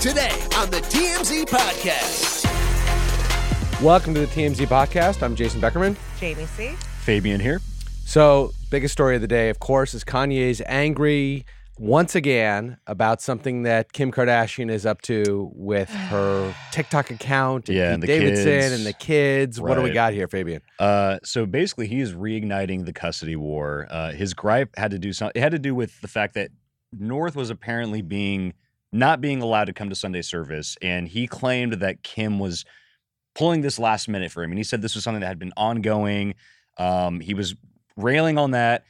today 0.00 0.30
on 0.56 0.70
the 0.70 0.78
TMZ 0.88 1.44
Podcast. 1.46 2.44
Welcome 3.82 4.14
to 4.14 4.20
the 4.20 4.26
TMZ 4.26 4.66
podcast. 4.66 5.22
I'm 5.22 5.34
Jason 5.34 5.60
Beckerman. 5.60 5.96
Jamie 6.18 6.46
C. 6.46 6.70
Fabian 7.00 7.40
here. 7.40 7.60
So, 8.06 8.52
biggest 8.70 8.92
story 8.92 9.14
of 9.16 9.20
the 9.20 9.28
day, 9.28 9.50
of 9.50 9.58
course, 9.58 9.92
is 9.94 10.02
Kanye's 10.04 10.62
angry 10.66 11.44
once 11.78 12.14
again 12.14 12.78
about 12.86 13.20
something 13.22 13.62
that 13.64 13.92
Kim 13.92 14.10
Kardashian 14.10 14.70
is 14.70 14.84
up 14.86 15.02
to 15.02 15.50
with 15.54 15.90
her 15.90 16.54
TikTok 16.72 17.10
account 17.10 17.68
and 17.68 17.76
Yeah, 17.76 17.88
Pete 17.88 17.94
and 17.94 18.02
the 18.02 18.06
Davidson 18.06 18.44
kids. 18.46 18.72
and 18.74 18.86
the 18.86 18.92
kids. 18.94 19.60
What 19.60 19.74
do 19.74 19.82
we 19.82 19.90
got 19.90 20.12
here, 20.14 20.28
Fabian? 20.28 20.62
Uh, 20.78 21.18
so 21.24 21.44
basically, 21.46 21.86
he 21.86 22.00
is 22.00 22.14
reigniting 22.14 22.86
the 22.86 22.92
custody 22.92 23.36
war. 23.36 23.86
Uh, 23.90 24.12
his 24.12 24.32
gripe 24.34 24.70
had 24.76 24.90
to 24.92 24.98
do 24.98 25.12
something. 25.12 25.38
It 25.38 25.42
had 25.42 25.52
to 25.52 25.58
do 25.58 25.74
with 25.74 26.00
the 26.00 26.08
fact 26.08 26.34
that 26.34 26.50
North 26.92 27.36
was 27.36 27.50
apparently 27.50 28.02
being 28.02 28.54
not 28.92 29.20
being 29.20 29.42
allowed 29.42 29.66
to 29.66 29.72
come 29.72 29.88
to 29.88 29.94
Sunday 29.94 30.22
service, 30.22 30.76
and 30.82 31.08
he 31.08 31.26
claimed 31.26 31.74
that 31.74 32.02
Kim 32.02 32.38
was 32.38 32.64
pulling 33.34 33.60
this 33.60 33.78
last 33.78 34.08
minute 34.08 34.32
for 34.32 34.42
him. 34.42 34.50
And 34.50 34.58
he 34.58 34.64
said 34.64 34.82
this 34.82 34.94
was 34.94 35.04
something 35.04 35.20
that 35.20 35.28
had 35.28 35.38
been 35.38 35.52
ongoing. 35.56 36.34
Um, 36.78 37.20
he 37.20 37.34
was 37.34 37.54
railing 37.96 38.38
on 38.38 38.52
that, 38.52 38.84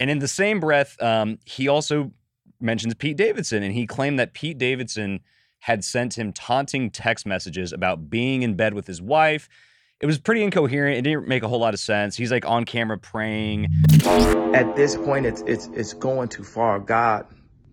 and 0.00 0.10
in 0.10 0.18
the 0.18 0.28
same 0.28 0.60
breath, 0.60 1.00
um, 1.00 1.38
he 1.44 1.68
also 1.68 2.12
mentions 2.60 2.94
Pete 2.94 3.16
Davidson, 3.16 3.62
and 3.62 3.72
he 3.74 3.86
claimed 3.86 4.18
that 4.18 4.34
Pete 4.34 4.58
Davidson 4.58 5.20
had 5.60 5.84
sent 5.84 6.18
him 6.18 6.32
taunting 6.32 6.90
text 6.90 7.24
messages 7.24 7.72
about 7.72 8.10
being 8.10 8.42
in 8.42 8.54
bed 8.54 8.74
with 8.74 8.86
his 8.86 9.00
wife. 9.00 9.48
It 10.00 10.06
was 10.06 10.18
pretty 10.18 10.42
incoherent. 10.42 10.98
It 10.98 11.02
didn't 11.02 11.28
make 11.28 11.42
a 11.42 11.48
whole 11.48 11.60
lot 11.60 11.72
of 11.72 11.80
sense. 11.80 12.16
He's 12.16 12.30
like 12.30 12.44
on 12.44 12.64
camera 12.64 12.98
praying. 12.98 13.68
at 14.54 14.76
this 14.76 14.96
point 14.96 15.26
it's 15.26 15.42
it's 15.46 15.68
it's 15.74 15.92
going 15.92 16.28
too 16.28 16.44
far 16.44 16.78
god 16.78 17.26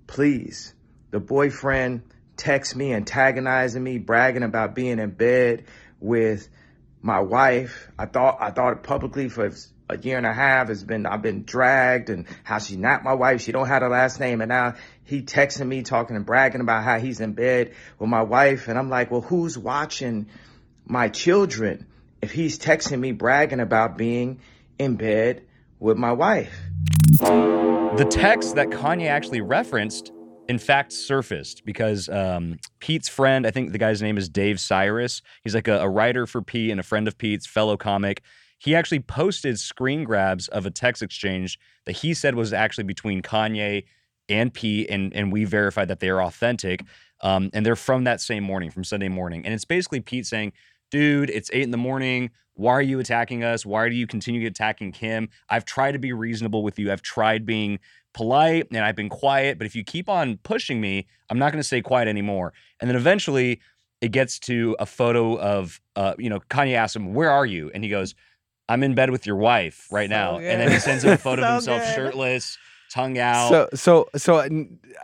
please 0.08 0.74
the 1.12 1.20
boyfriend 1.20 2.04
texts 2.38 2.76
me 2.76 2.94
antagonizing 2.94 3.84
me 3.84 3.98
bragging 3.98 4.44
about 4.44 4.74
being 4.74 5.00
in 5.00 5.12
bed 5.12 5.66
with 6.00 6.48
my 7.02 7.20
wife. 7.20 7.90
I 8.00 8.06
thought 8.06 8.38
i 8.40 8.52
thought 8.52 8.84
publicly 8.84 9.30
for 9.30 9.52
a 9.90 9.98
year 9.98 10.18
and 10.18 10.26
a 10.26 10.34
half 10.34 10.70
it's 10.70 10.84
been 10.84 11.06
i've 11.06 11.22
been 11.22 11.44
dragged 11.44 12.10
and 12.10 12.26
how 12.44 12.58
she's 12.60 12.78
not 12.78 13.04
my 13.04 13.14
wife. 13.14 13.42
She 13.42 13.52
don't 13.52 13.68
have 13.68 13.82
her 13.82 13.90
last 13.90 14.20
name. 14.20 14.42
And 14.42 14.50
now 14.50 14.76
he 15.04 15.22
texting 15.22 15.68
me 15.68 15.84
talking 15.84 16.16
and 16.16 16.26
bragging 16.26 16.62
about 16.62 16.84
how 16.84 17.00
he's 17.00 17.20
in 17.20 17.34
bed 17.34 17.74
with 18.00 18.10
my 18.10 18.24
wife. 18.24 18.68
And 18.68 18.80
i'm 18.80 18.90
like 18.90 19.12
well 19.12 19.22
who's 19.22 19.58
watching 19.58 20.28
my 20.86 21.10
children 21.10 21.88
if 22.22 22.32
he's 22.32 22.58
texting 22.58 23.00
me 23.00 23.12
bragging 23.12 23.60
about 23.60 23.98
being 23.98 24.40
in 24.80 24.96
bed 24.96 25.44
with 25.80 25.98
my 25.98 26.14
wife? 26.14 26.58
The 27.20 28.08
text 28.10 28.56
that 28.56 28.70
Kanye 28.70 29.08
actually 29.08 29.42
referenced, 29.42 30.12
in 30.52 30.60
fact, 30.60 30.92
surfaced 30.92 31.64
because 31.64 32.10
um, 32.10 32.60
Pete's 32.80 33.08
friend, 33.08 33.48
I 33.48 33.52
think 33.52 33.72
the 33.72 33.78
guy's 33.78 34.02
name 34.02 34.18
is 34.18 34.28
Dave 34.28 34.58
Sirus. 34.58 35.22
He's 35.46 35.56
like 35.56 35.70
a, 35.70 35.80
a 35.80 35.88
writer 35.88 36.28
for 36.28 36.42
Pete 36.42 36.72
and 36.72 36.80
a 36.80 36.84
friend 36.84 37.08
of 37.08 37.18
Pete's, 37.18 37.48
fellow 37.48 37.78
comic. 37.78 38.22
He 38.60 38.76
actually 38.76 39.00
posted 39.00 39.58
screen 39.58 40.04
grabs 40.04 40.50
of 40.50 40.66
a 40.66 40.70
text 40.70 41.02
exchange 41.02 41.58
that 41.86 41.94
he 41.94 42.14
said 42.14 42.36
was 42.36 42.52
actually 42.52 42.84
between 42.84 43.22
Kanye 43.22 43.86
and 44.28 44.54
Pete, 44.54 44.90
and 44.90 45.16
and 45.16 45.32
we 45.32 45.46
verified 45.46 45.88
that 45.88 46.02
they 46.02 46.10
are 46.10 46.22
authentic. 46.22 46.84
Um, 47.22 47.50
and 47.54 47.66
they're 47.66 47.78
from 47.78 48.04
that 48.04 48.20
same 48.20 48.44
morning, 48.44 48.72
from 48.72 48.84
Sunday 48.84 49.08
morning. 49.08 49.46
And 49.46 49.54
it's 49.54 49.64
basically 49.64 50.02
Pete 50.02 50.26
saying, 50.26 50.52
dude, 50.90 51.30
it's 51.30 51.50
eight 51.54 51.64
in 51.64 51.72
the 51.72 51.78
morning. 51.78 52.30
Why 52.56 52.74
are 52.74 52.82
you 52.82 53.00
attacking 53.00 53.44
us? 53.44 53.66
Why 53.66 53.88
do 53.88 53.96
you 53.96 54.06
continue 54.06 54.46
attacking 54.48 54.92
Kim? 54.92 55.30
I've 55.50 55.64
tried 55.64 55.94
to 55.94 56.00
be 56.00 56.12
reasonable 56.12 56.62
with 56.62 56.78
you. 56.78 56.92
I've 56.92 57.02
tried 57.02 57.46
being 57.46 57.80
polite 58.14 58.68
and 58.72 58.84
I've 58.84 58.96
been 58.96 59.10
quiet. 59.10 59.58
But 59.58 59.66
if 59.68 59.76
you 59.76 59.84
keep 59.84 60.10
on 60.10 60.38
pushing 60.44 60.82
me, 60.82 61.08
I'm 61.30 61.40
not 61.40 61.52
going 61.52 61.60
to 61.60 61.68
stay 61.68 61.82
quiet 61.82 62.08
anymore. 62.08 62.54
And 62.80 62.90
then 62.90 62.96
eventually 62.98 63.60
it 64.02 64.12
gets 64.12 64.40
to 64.40 64.76
a 64.80 64.86
photo 64.86 65.38
of, 65.40 65.80
uh, 65.96 66.16
you 66.18 66.30
know, 66.30 66.40
Kanye 66.50 66.74
asks 66.76 66.96
him, 66.96 67.14
Where 67.14 67.30
are 67.32 67.46
you? 67.46 67.70
And 67.74 67.84
he 67.84 67.90
goes, 67.90 68.16
I'm 68.70 68.84
in 68.84 68.96
bed 68.96 69.10
with 69.12 69.26
your 69.26 69.36
wife 69.36 69.88
right 69.92 70.10
So 70.10 70.16
now. 70.16 70.38
good. 70.40 70.50
And 70.50 70.62
then 70.62 70.72
he 70.72 70.80
sends 70.80 71.04
him 71.04 71.12
a 71.12 71.18
photo 71.30 71.42
So 71.42 71.48
of 71.48 71.54
himself 71.56 71.82
good. 71.84 71.96
shirtless, 71.96 72.58
tongue 72.92 73.18
out. 73.18 73.50
So, 73.50 73.70
so, 73.74 74.10
so 74.16 74.38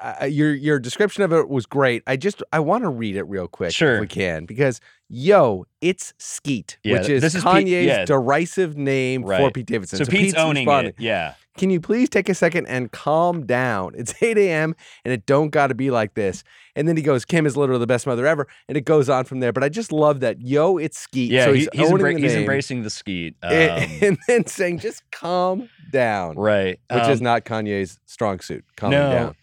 uh, 0.01 0.25
your 0.25 0.53
your 0.53 0.79
description 0.79 1.23
of 1.23 1.31
it 1.33 1.49
was 1.49 1.65
great. 1.65 2.03
I 2.07 2.17
just 2.17 2.43
I 2.51 2.59
want 2.59 2.83
to 2.83 2.89
read 2.89 3.15
it 3.15 3.23
real 3.23 3.47
quick, 3.47 3.73
Sure. 3.73 3.95
if 3.95 4.01
we 4.01 4.07
can, 4.07 4.45
because 4.45 4.79
yo, 5.09 5.65
it's 5.81 6.13
Skete, 6.19 6.77
Yeah, 6.83 6.99
which 6.99 7.09
is 7.09 7.21
this 7.21 7.33
is 7.35 7.43
Pete- 7.43 7.51
Kanye's 7.67 7.85
yeah. 7.85 8.05
derisive 8.05 8.75
name 8.77 9.23
for 9.23 9.51
Pete 9.51 9.65
Davidson. 9.65 9.99
so, 9.99 10.05
Pete's, 10.05 10.35
owning 10.35 10.65
responding. 10.65 10.93
it. 10.97 11.01
Yeah. 11.01 11.33
Can 11.57 11.71
you 11.71 11.79
please 11.81 12.07
take 12.07 12.29
a 12.29 12.35
second 12.35 12.67
and 12.67 12.91
calm 12.91 13.45
down? 13.47 13.93
It's 13.97 14.13
8 14.21 14.37
a.m. 14.37 14.75
and 15.03 15.11
it 15.11 15.25
don't 15.25 15.49
got 15.49 15.67
to 15.67 15.73
be 15.75 15.89
like 15.89 16.13
this. 16.13 16.43
And 16.75 16.87
then 16.87 16.95
he 16.95 17.01
goes, 17.01 17.25
Kim 17.25 17.47
is 17.47 17.57
literally 17.57 17.79
the 17.79 17.87
best 17.87 18.05
mother 18.05 18.27
ever. 18.27 18.47
And 18.67 18.77
it 18.77 18.81
goes 18.85 19.09
on 19.09 19.25
from 19.25 19.39
there. 19.39 19.51
But 19.51 19.63
I 19.63 19.69
just 19.69 19.91
love 19.91 20.19
that. 20.19 20.39
Yo, 20.39 20.77
it's 20.77 20.99
Skete. 20.99 21.31
Yeah. 21.31 21.45
so 21.45 21.53
he's, 21.53 21.67
he's, 21.73 21.89
owning 21.91 21.97
embra- 22.05 22.15
the 22.17 22.21
he's 22.21 22.35
embracing 22.35 22.83
the 22.83 22.91
Skete. 22.91 23.33
Um, 23.43 23.51
and, 23.51 24.03
and 24.03 24.17
then 24.27 24.45
saying, 24.45 24.79
just 24.79 25.01
calm 25.11 25.67
down, 25.91 26.35
right. 26.35 26.79
which 26.91 27.07
is 27.07 27.19
Um, 27.19 27.23
not 27.23 27.45
Kanye's 27.45 27.99
strong 28.05 28.39
suit. 28.39 28.63
Calming 28.75 28.99
no. 28.99 29.11
down. 29.11 29.35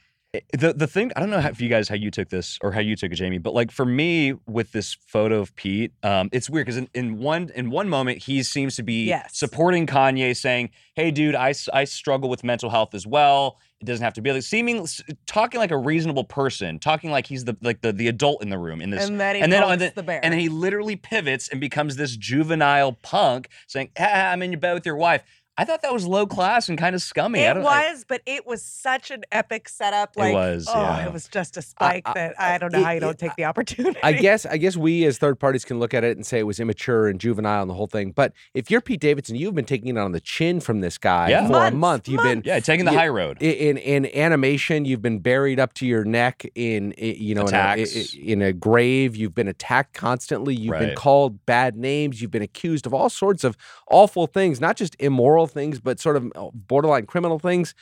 The 0.53 0.73
the 0.73 0.89
thing 0.89 1.13
I 1.15 1.21
don't 1.21 1.31
know 1.31 1.41
how, 1.41 1.51
if 1.51 1.61
you 1.61 1.69
guys 1.69 1.89
how 1.89 1.95
you 1.95 2.11
took 2.11 2.29
this 2.29 2.59
or 2.61 2.73
how 2.73 2.81
you 2.81 2.97
took 2.97 3.13
it, 3.13 3.15
Jamie, 3.15 3.39
but 3.39 3.55
like 3.55 3.71
for 3.71 3.85
me 3.85 4.33
with 4.49 4.73
this 4.73 4.95
photo 5.07 5.39
of 5.39 5.55
Pete, 5.55 5.93
um, 6.03 6.29
it's 6.33 6.51
weird 6.51 6.67
because 6.67 6.77
in, 6.77 6.89
in 6.93 7.19
one 7.19 7.53
in 7.55 7.71
one 7.71 7.89
moment 7.89 8.19
he 8.19 8.43
seems 8.43 8.75
to 8.75 8.83
be 8.83 9.05
Yes. 9.05 9.31
supporting 9.39 9.87
Kanye, 9.87 10.37
saying, 10.37 10.71
"Hey, 10.97 11.13
dude, 11.13 11.37
I, 11.37 11.55
I 11.73 11.85
struggle 11.85 12.29
with 12.29 12.43
mental 12.43 12.69
health 12.69 12.95
as 12.97 13.07
well. 13.07 13.59
It 13.81 13.85
doesn't 13.85 14.03
have 14.03 14.15
to 14.15 14.21
be 14.23 14.33
like 14.33 14.43
seeming 14.43 14.85
talking 15.27 15.61
like 15.61 15.71
a 15.71 15.77
reasonable 15.79 16.25
person, 16.25 16.81
talking 16.81 17.13
like 17.13 17.29
he's 17.29 17.45
the 17.45 17.57
like 17.63 17.83
the 17.83 17.93
the 17.93 18.09
adult 18.09 18.43
in 18.43 18.49
the 18.51 18.59
room 18.59 18.81
in 18.81 18.91
this." 18.91 19.09
And 19.09 19.21
then 19.21 19.37
he 19.37 19.41
and 19.41 19.53
then, 19.53 19.63
and 19.63 19.81
then, 19.81 19.93
the 19.95 20.03
bear. 20.03 20.19
and 20.25 20.33
then 20.33 20.41
he 20.41 20.49
literally 20.49 20.97
pivots 20.97 21.49
and 21.49 21.61
becomes 21.61 21.95
this 21.95 22.17
juvenile 22.17 22.95
punk, 23.03 23.51
saying, 23.69 23.91
ah, 24.01 24.33
"I'm 24.33 24.43
in 24.43 24.51
your 24.51 24.61
bed 24.61 24.75
with 24.75 24.85
your 24.85 24.97
wife." 24.97 25.23
I 25.57 25.65
thought 25.65 25.83
that 25.83 25.93
was 25.93 26.05
low 26.05 26.27
class 26.27 26.69
and 26.69 26.77
kind 26.77 26.97
of 26.97 27.03
scummy. 27.03 27.47
I 27.47 27.53
it 27.53 27.55
don't, 27.55 27.65
I- 27.67 27.91
was, 27.93 28.05
but 28.09 28.23
it 28.27 28.45
was 28.45 28.61
such 28.61 29.13
an 29.13 29.23
epic 29.31 29.69
setup. 29.69 30.17
It 30.17 30.19
Like, 30.19 30.35
was, 30.35 30.67
oh, 30.69 30.81
yeah. 30.81 31.07
it 31.07 31.13
was 31.13 31.29
just 31.29 31.57
a 31.57 31.63
spike 31.63 32.03
I- 32.07 32.13
that 32.15 32.41
I 32.41 32.59
don't 32.59 32.73
know 32.73 32.83
how 32.83 32.91
you 32.91 32.99
don't 32.99 33.17
take 33.19 33.37
the 33.37 33.45
opportunity. 33.51 34.01
I 34.03 34.15
guess 34.15 34.45
I 34.47 34.57
guess 34.57 34.77
we 34.77 35.05
as 35.05 35.19
third 35.19 35.39
parties 35.39 35.65
can 35.65 35.79
look 35.79 35.95
at 35.95 36.03
it 36.03 36.17
and 36.17 36.27
say 36.27 36.41
it 36.41 36.43
was 36.43 36.59
immature 36.59 37.07
and 37.07 37.21
juvenile 37.21 37.63
and 37.63 37.71
the 37.71 37.75
whole 37.75 37.87
thing. 37.87 38.11
But 38.11 38.33
if 38.53 38.69
you're 38.69 38.81
Pete 38.81 38.99
Davidson, 39.01 39.37
you've 39.37 39.55
been 39.55 39.65
taking 39.65 39.89
it 39.89 39.99
on 39.99 40.11
the 40.11 40.21
chin 40.21 40.59
from 40.59 40.81
this 40.81 40.99
guy 40.99 41.29
Yeah. 41.31 41.47
for 41.47 41.53
Months, 41.53 41.73
a 41.73 41.77
month. 41.79 42.09
You've 42.09 42.23
been 42.23 42.43
yeah, 42.45 42.59
taking 42.59 42.85
the 42.85 42.93
Yeah. 42.93 42.99
high 42.99 43.09
road. 43.09 43.39
I- 43.41 43.45
in 43.45 43.77
in 43.79 44.07
animation 44.17 44.85
you've 44.85 45.03
been 45.03 45.21
buried 45.21 45.61
up 45.61 45.73
to 45.75 45.87
your 45.87 46.05
neck 46.05 46.45
in 46.57 46.93
i- 46.99 47.05
you 47.05 47.35
know 47.37 47.47
in 47.47 47.55
a, 47.55 47.59
i- 47.59 47.87
in 48.21 48.43
a 48.43 48.53
grave 48.53 49.15
you've 49.15 49.35
been 49.37 49.47
attacked 49.49 49.95
constantly 49.95 50.55
you've 50.57 50.79
been 50.79 50.97
called 50.97 51.47
bad 51.47 51.77
names 51.77 52.21
you've 52.21 52.31
been 52.33 52.43
accused 52.43 52.87
of 52.87 52.93
all 52.93 53.09
sorts 53.09 53.45
of 53.45 53.57
awful 53.89 54.27
things 54.27 54.61
not 54.61 54.77
just 54.77 54.97
immoral 54.99 55.44
things 55.47 55.81
but 55.81 56.01
sort 56.01 56.17
of 56.17 56.31
uh, 56.35 56.49
borderline 56.53 57.07
criminal 57.07 57.39
things 57.39 57.75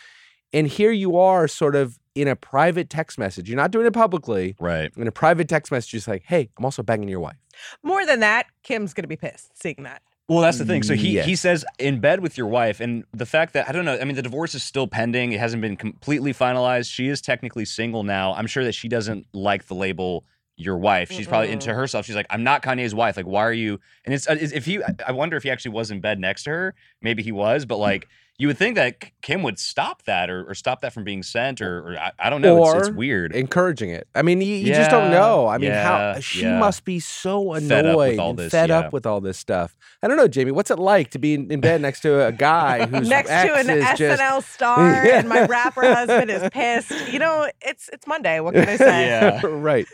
and 0.52 0.66
here 0.66 0.92
you 0.92 1.16
are 1.16 1.48
sort 1.48 1.74
of 1.74 1.98
in 2.14 2.28
a 2.28 2.36
private 2.36 2.90
text 2.90 3.18
message 3.18 3.48
you're 3.48 3.56
not 3.56 3.70
doing 3.70 3.86
it 3.86 3.92
publicly 3.92 4.54
Right. 4.60 4.92
in 4.96 5.06
a 5.08 5.12
private 5.12 5.48
text 5.48 5.72
message 5.72 5.90
just 5.92 6.08
like 6.08 6.22
hey 6.26 6.50
i'm 6.58 6.64
also 6.64 6.82
banging 6.82 7.08
your 7.08 7.20
wife 7.20 7.36
More 7.82 8.04
than 8.06 8.20
that, 8.20 8.46
Kim's 8.62 8.94
gonna 8.94 9.08
be 9.08 9.16
pissed 9.16 9.50
seeing 9.60 9.82
that. 9.84 10.02
Well, 10.28 10.40
that's 10.40 10.56
the 10.58 10.64
thing. 10.64 10.82
So 10.82 10.94
he 10.94 11.20
he 11.20 11.36
says 11.36 11.64
in 11.78 12.00
bed 12.00 12.20
with 12.20 12.38
your 12.38 12.46
wife, 12.46 12.80
and 12.80 13.04
the 13.12 13.26
fact 13.26 13.52
that 13.52 13.68
I 13.68 13.72
don't 13.72 13.84
know. 13.84 13.98
I 14.00 14.04
mean, 14.04 14.14
the 14.16 14.22
divorce 14.22 14.54
is 14.54 14.62
still 14.62 14.86
pending. 14.86 15.32
It 15.32 15.40
hasn't 15.40 15.60
been 15.60 15.76
completely 15.76 16.32
finalized. 16.32 16.90
She 16.90 17.08
is 17.08 17.20
technically 17.20 17.66
single 17.66 18.02
now. 18.04 18.32
I'm 18.32 18.46
sure 18.46 18.64
that 18.64 18.72
she 18.72 18.88
doesn't 18.88 19.26
like 19.34 19.66
the 19.66 19.74
label 19.74 20.24
your 20.56 20.76
wife. 20.76 21.10
She's 21.10 21.26
probably 21.26 21.48
Mm-mm. 21.48 21.54
into 21.54 21.74
herself. 21.74 22.06
She's 22.06 22.16
like, 22.16 22.26
I'm 22.30 22.44
not 22.44 22.62
Kanye's 22.62 22.94
wife. 22.94 23.16
Like, 23.16 23.26
why 23.26 23.42
are 23.42 23.52
you? 23.52 23.80
And 24.04 24.14
it's 24.14 24.28
uh, 24.28 24.36
if 24.38 24.64
he. 24.64 24.80
I 25.06 25.12
wonder 25.12 25.36
if 25.36 25.42
he 25.42 25.50
actually 25.50 25.72
was 25.72 25.90
in 25.90 26.00
bed 26.00 26.18
next 26.18 26.44
to 26.44 26.50
her. 26.50 26.74
Maybe 27.00 27.22
he 27.22 27.32
was, 27.32 27.64
but 27.64 27.78
like. 27.78 28.08
You 28.38 28.48
would 28.48 28.56
think 28.58 28.74
that 28.76 28.98
Kim 29.20 29.42
would 29.44 29.58
stop 29.58 30.02
that 30.04 30.28
or, 30.28 30.48
or 30.50 30.54
stop 30.54 30.80
that 30.80 30.92
from 30.92 31.04
being 31.04 31.22
sent 31.22 31.60
or, 31.60 31.90
or 31.90 31.98
I, 31.98 32.12
I 32.18 32.30
don't 32.30 32.40
know. 32.40 32.64
it's, 32.64 32.88
it's 32.88 32.96
weird. 32.96 33.36
encouraging 33.36 33.90
it 33.90 34.08
i 34.16 34.22
mean 34.22 34.40
you, 34.40 34.56
you 34.56 34.74
just 34.74 34.90
don't 34.90 35.12
know 35.12 35.46
i 35.46 35.58
mean 35.58 35.70
how 35.70 36.18
she 36.18 36.42
yeah. 36.42 36.58
must 36.58 36.84
be 36.84 36.98
so 36.98 37.52
annoyed 37.52 37.68
Fed 37.68 37.86
up 37.86 37.98
with 37.98 38.18
all 38.18 38.30
and 38.30 38.38
this, 38.38 38.50
fed 38.50 38.68
yeah. 38.70 38.78
up 38.78 38.92
with 38.92 39.06
all 39.06 39.20
this 39.20 39.38
stuff 39.38 39.76
i 40.02 40.08
don't 40.08 40.16
know 40.16 40.26
jamie 40.26 40.50
what's 40.50 40.72
it 40.72 40.78
like 40.78 41.10
to 41.10 41.18
be 41.20 41.34
in, 41.34 41.52
in 41.52 41.60
bed 41.60 41.82
next 41.82 42.00
to 42.00 42.26
a 42.26 42.32
guy 42.32 42.86
who's 42.86 43.08
Next 43.08 43.28
to 43.28 43.54
an 43.54 43.70
is 43.70 43.84
SNL 43.84 43.96
just 43.96 44.48
star, 44.54 45.06
Yeah. 45.06 45.18
and 45.18 45.28
my 45.28 45.46
rapper 45.46 45.82
husband 45.82 46.30
is 46.30 46.48
pissed. 46.50 47.12
You 47.12 47.18
know, 47.18 47.48
it's 47.60 47.90
it's 47.92 48.06
Monday. 48.06 48.40
What 48.40 48.54
can 48.54 48.68
I 48.68 48.76
say? 48.76 49.06
Yeah. 49.06 49.40
right 49.44 49.86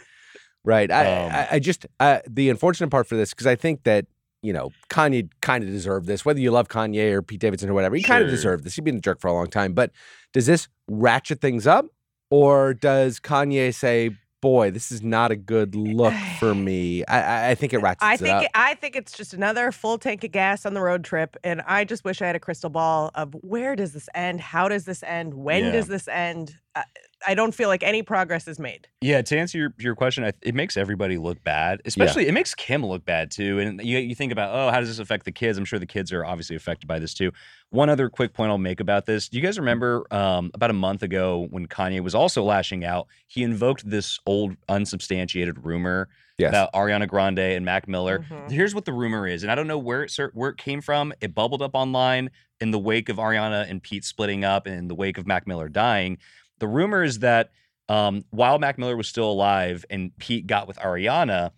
right 0.68 0.90
I, 0.92 1.06
Um, 1.06 1.32
I 1.32 1.48
i 1.52 1.58
just 1.58 1.86
uh, 1.98 2.20
the 2.28 2.50
unfortunate 2.50 2.90
part 2.90 3.06
for 3.08 3.16
this 3.16 3.30
because 3.30 3.46
i 3.46 3.56
think 3.56 3.82
that 3.84 4.04
you 4.42 4.52
know 4.52 4.70
kanye 4.90 5.28
kind 5.40 5.64
of 5.64 5.70
deserved 5.70 6.06
this 6.06 6.24
whether 6.24 6.38
you 6.38 6.50
love 6.50 6.68
kanye 6.68 7.10
or 7.12 7.22
pete 7.22 7.40
davidson 7.40 7.70
or 7.70 7.74
whatever 7.74 7.96
he 7.96 8.02
kind 8.02 8.22
of 8.22 8.28
deserved 8.28 8.64
this 8.64 8.76
he's 8.76 8.84
been 8.84 8.96
a 8.96 9.00
jerk 9.00 9.18
for 9.20 9.28
a 9.28 9.32
long 9.32 9.48
time 9.48 9.72
but 9.72 9.90
does 10.32 10.46
this 10.46 10.68
ratchet 10.86 11.40
things 11.40 11.66
up 11.66 11.86
or 12.30 12.74
does 12.74 13.18
kanye 13.18 13.74
say 13.74 14.10
boy 14.40 14.70
this 14.70 14.92
is 14.92 15.02
not 15.02 15.32
a 15.32 15.36
good 15.36 15.74
look 15.74 16.14
for 16.38 16.54
me 16.68 17.02
i 17.06 17.50
i, 17.50 17.54
think 17.56 17.72
it 17.72 17.78
ratchets 17.78 18.04
I 18.04 18.14
it 18.14 18.18
think 18.18 18.34
up 18.36 18.42
it, 18.44 18.50
I 18.54 18.74
think 18.74 18.94
it's 18.94 19.16
just 19.16 19.34
another 19.34 19.72
full 19.72 19.98
tank 19.98 20.22
of 20.22 20.30
gas 20.30 20.64
on 20.66 20.74
the 20.74 20.80
road 20.80 21.02
trip, 21.02 21.36
and 21.42 21.60
I 21.66 21.84
just 21.84 22.04
wish 22.04 22.22
I 22.22 22.26
had 22.28 22.36
a 22.36 22.40
crystal 22.40 22.70
ball 22.70 23.10
of 23.16 23.34
where 23.40 23.74
does 23.74 23.92
this 23.92 24.08
end? 24.14 24.40
How 24.40 24.68
does 24.68 24.84
this 24.84 25.02
end? 25.02 25.34
When 25.34 25.64
Yeah. 25.64 25.72
does 25.72 25.88
this 25.88 26.06
end? 26.06 26.54
I, 26.76 26.84
I 27.26 27.34
don't 27.34 27.52
feel 27.54 27.68
like 27.68 27.82
any 27.82 28.02
progress 28.02 28.46
is 28.46 28.58
made. 28.58 28.86
Yeah, 29.00 29.22
to 29.22 29.36
answer 29.38 29.58
your, 29.58 29.74
your 29.78 29.94
question, 29.96 30.24
I, 30.24 30.32
it 30.42 30.54
makes 30.54 30.76
everybody 30.76 31.18
look 31.18 31.42
bad. 31.42 31.82
Especially, 31.84 32.28
it 32.28 32.32
makes 32.32 32.54
Kim 32.54 32.84
look 32.86 33.04
bad 33.04 33.30
too. 33.30 33.58
And 33.58 33.80
you, 33.82 33.98
you 33.98 34.14
think 34.14 34.30
about, 34.30 34.54
oh, 34.54 34.70
how 34.70 34.78
does 34.80 34.88
this 34.88 34.98
affect 35.00 35.24
the 35.24 35.32
kids? 35.32 35.58
I'm 35.58 35.64
sure 35.64 35.78
the 35.78 35.86
kids 35.86 36.12
are 36.12 36.24
obviously 36.24 36.54
affected 36.56 36.86
by 36.86 36.98
this 36.98 37.14
too. 37.14 37.32
One 37.70 37.90
other 37.90 38.08
quick 38.08 38.34
point 38.34 38.50
I'll 38.50 38.58
make 38.58 38.80
about 38.80 39.04
this: 39.06 39.28
Do 39.28 39.36
you 39.36 39.42
guys 39.42 39.58
remember 39.58 40.06
um, 40.12 40.50
about 40.54 40.70
a 40.70 40.74
month 40.74 41.02
ago 41.02 41.48
when 41.50 41.66
Kanye 41.66 42.00
was 42.00 42.14
also 42.14 42.42
lashing 42.44 42.84
out? 42.84 43.08
He 43.26 43.42
invoked 43.42 43.88
this 43.88 44.18
old 44.26 44.56
unsubstantiated 44.68 45.64
rumor 45.64 46.08
Yes. 46.38 46.50
about 46.50 46.72
Ariana 46.72 47.08
Grande 47.08 47.40
and 47.40 47.64
Mac 47.64 47.88
Miller. 47.88 48.20
Mhm. 48.30 48.48
Here's 48.52 48.72
what 48.72 48.84
the 48.84 48.92
rumor 48.92 49.26
is, 49.26 49.42
and 49.42 49.50
I 49.50 49.56
don't 49.56 49.66
know 49.66 49.76
where 49.76 50.04
it 50.04 50.16
where 50.34 50.50
it 50.50 50.56
came 50.56 50.80
from. 50.80 51.12
It 51.20 51.34
bubbled 51.34 51.62
up 51.62 51.72
online 51.74 52.30
in 52.60 52.70
the 52.70 52.78
wake 52.78 53.08
of 53.08 53.16
Ariana 53.16 53.68
and 53.68 53.82
Pete 53.82 54.04
splitting 54.04 54.44
up, 54.44 54.64
and 54.66 54.76
in 54.76 54.86
the 54.86 54.94
wake 54.94 55.18
of 55.18 55.26
Mac 55.26 55.48
Miller 55.48 55.68
dying. 55.68 56.16
The 56.58 56.68
rumor 56.68 57.02
is 57.02 57.20
that 57.20 57.50
um, 57.88 58.24
while 58.30 58.58
Mac 58.58 58.78
Miller 58.78 58.96
was 58.96 59.08
still 59.08 59.30
alive 59.30 59.84
and 59.88 60.16
Pete 60.18 60.46
got 60.46 60.68
with 60.68 60.76
Ariana, 60.78 61.52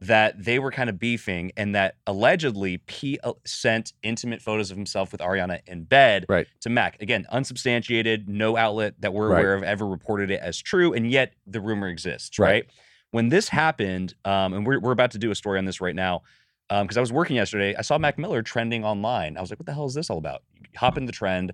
that 0.00 0.42
they 0.44 0.58
were 0.58 0.70
kind 0.70 0.90
of 0.90 0.98
beefing, 0.98 1.52
and 1.56 1.74
that 1.74 1.96
allegedly 2.06 2.76
Pete 2.78 3.18
uh, 3.24 3.32
sent 3.46 3.94
intimate 4.02 4.42
photos 4.42 4.70
of 4.70 4.76
himself 4.76 5.10
with 5.10 5.22
Ariana 5.22 5.60
in 5.66 5.84
bed 5.84 6.26
Right. 6.28 6.46
to 6.60 6.68
Mac. 6.68 7.00
Again, 7.00 7.24
unsubstantiated, 7.30 8.28
no 8.28 8.56
outlet 8.58 8.94
that 9.00 9.14
we're 9.14 9.28
Right. 9.30 9.38
aware 9.38 9.54
of 9.54 9.62
ever 9.62 9.86
reported 9.86 10.30
it 10.30 10.40
as 10.40 10.58
true, 10.58 10.92
and 10.92 11.10
yet 11.10 11.32
the 11.46 11.60
rumor 11.62 11.88
exists, 11.88 12.38
Right. 12.38 12.46
right? 12.48 12.66
When 13.10 13.30
this 13.30 13.48
happened, 13.48 14.14
um, 14.26 14.52
and 14.52 14.66
we're, 14.66 14.80
we're 14.80 14.92
about 14.92 15.12
to 15.12 15.18
do 15.18 15.30
a 15.30 15.34
story 15.34 15.58
on 15.58 15.64
this 15.64 15.80
right 15.80 15.94
now, 15.94 16.22
because 16.68 16.98
I 16.98 17.00
was 17.00 17.12
working 17.12 17.36
yesterday, 17.36 17.74
I 17.74 17.80
saw 17.82 17.96
Mac 17.96 18.18
Miller 18.18 18.42
trending 18.42 18.84
online. 18.84 19.38
I 19.38 19.40
was 19.40 19.48
like, 19.50 19.58
what 19.58 19.66
the 19.66 19.72
hell 19.72 19.86
is 19.86 19.94
this 19.94 20.10
all 20.10 20.18
about? 20.18 20.42
You 20.54 20.62
hop 20.76 20.98
in 20.98 21.06
the 21.06 21.12
trend. 21.12 21.52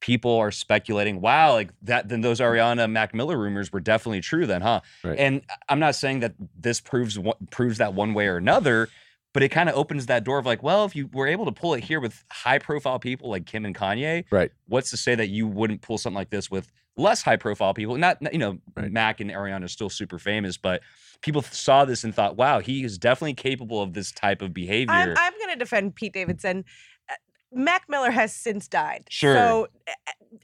People 0.00 0.36
are 0.38 0.50
speculating, 0.50 1.20
wow, 1.20 1.52
like 1.52 1.70
that, 1.82 2.08
then 2.08 2.22
those 2.22 2.40
Ariana 2.40 2.90
Mac 2.90 3.12
Miller 3.14 3.36
rumors 3.36 3.70
were 3.70 3.80
definitely 3.80 4.20
true, 4.22 4.46
then, 4.46 4.62
huh? 4.62 4.80
Right. 5.04 5.18
And 5.18 5.42
I'm 5.68 5.78
not 5.78 5.94
saying 5.94 6.20
that 6.20 6.34
this 6.58 6.80
proves 6.80 7.18
proves 7.50 7.78
that 7.78 7.92
one 7.92 8.14
way 8.14 8.26
or 8.26 8.38
another, 8.38 8.88
but 9.34 9.42
it 9.42 9.50
kind 9.50 9.68
of 9.68 9.74
opens 9.76 10.06
that 10.06 10.24
door 10.24 10.38
of 10.38 10.46
like, 10.46 10.62
well, 10.62 10.86
if 10.86 10.96
you 10.96 11.08
were 11.12 11.26
able 11.26 11.44
to 11.44 11.52
pull 11.52 11.74
it 11.74 11.84
here 11.84 12.00
with 12.00 12.24
high 12.32 12.58
profile 12.58 12.98
people 12.98 13.28
like 13.30 13.44
Kim 13.44 13.66
and 13.66 13.74
Kanye, 13.76 14.24
Right. 14.30 14.50
what's 14.68 14.90
to 14.90 14.96
say 14.96 15.14
that 15.14 15.28
you 15.28 15.46
wouldn't 15.46 15.82
pull 15.82 15.98
something 15.98 16.16
like 16.16 16.30
this 16.30 16.50
with 16.50 16.72
less 16.96 17.22
high 17.22 17.36
profile 17.36 17.74
people? 17.74 17.96
Not, 17.96 18.22
not- 18.22 18.32
you 18.32 18.38
know, 18.38 18.58
Right. 18.74 18.90
Mac 18.90 19.20
and 19.20 19.30
Ariana 19.30 19.64
are 19.64 19.68
still 19.68 19.90
super 19.90 20.18
famous, 20.18 20.56
but 20.56 20.80
people 21.20 21.42
saw 21.42 21.84
this 21.84 22.02
and 22.04 22.14
thought, 22.14 22.36
wow, 22.36 22.60
he 22.60 22.82
is 22.84 22.96
definitely 22.96 23.34
capable 23.34 23.82
of 23.82 23.92
this 23.92 24.10
type 24.10 24.40
of 24.40 24.54
behavior. 24.54 24.94
I'm, 24.94 25.14
I'm 25.18 25.32
going 25.38 25.50
to 25.52 25.56
defend 25.58 25.94
Pete 25.94 26.14
Davidson. 26.14 26.64
Mac 27.52 27.88
Miller 27.88 28.10
has 28.10 28.32
since 28.32 28.68
died. 28.68 29.04
Sure. 29.08 29.34
So, 29.34 29.68
uh, 29.88 29.92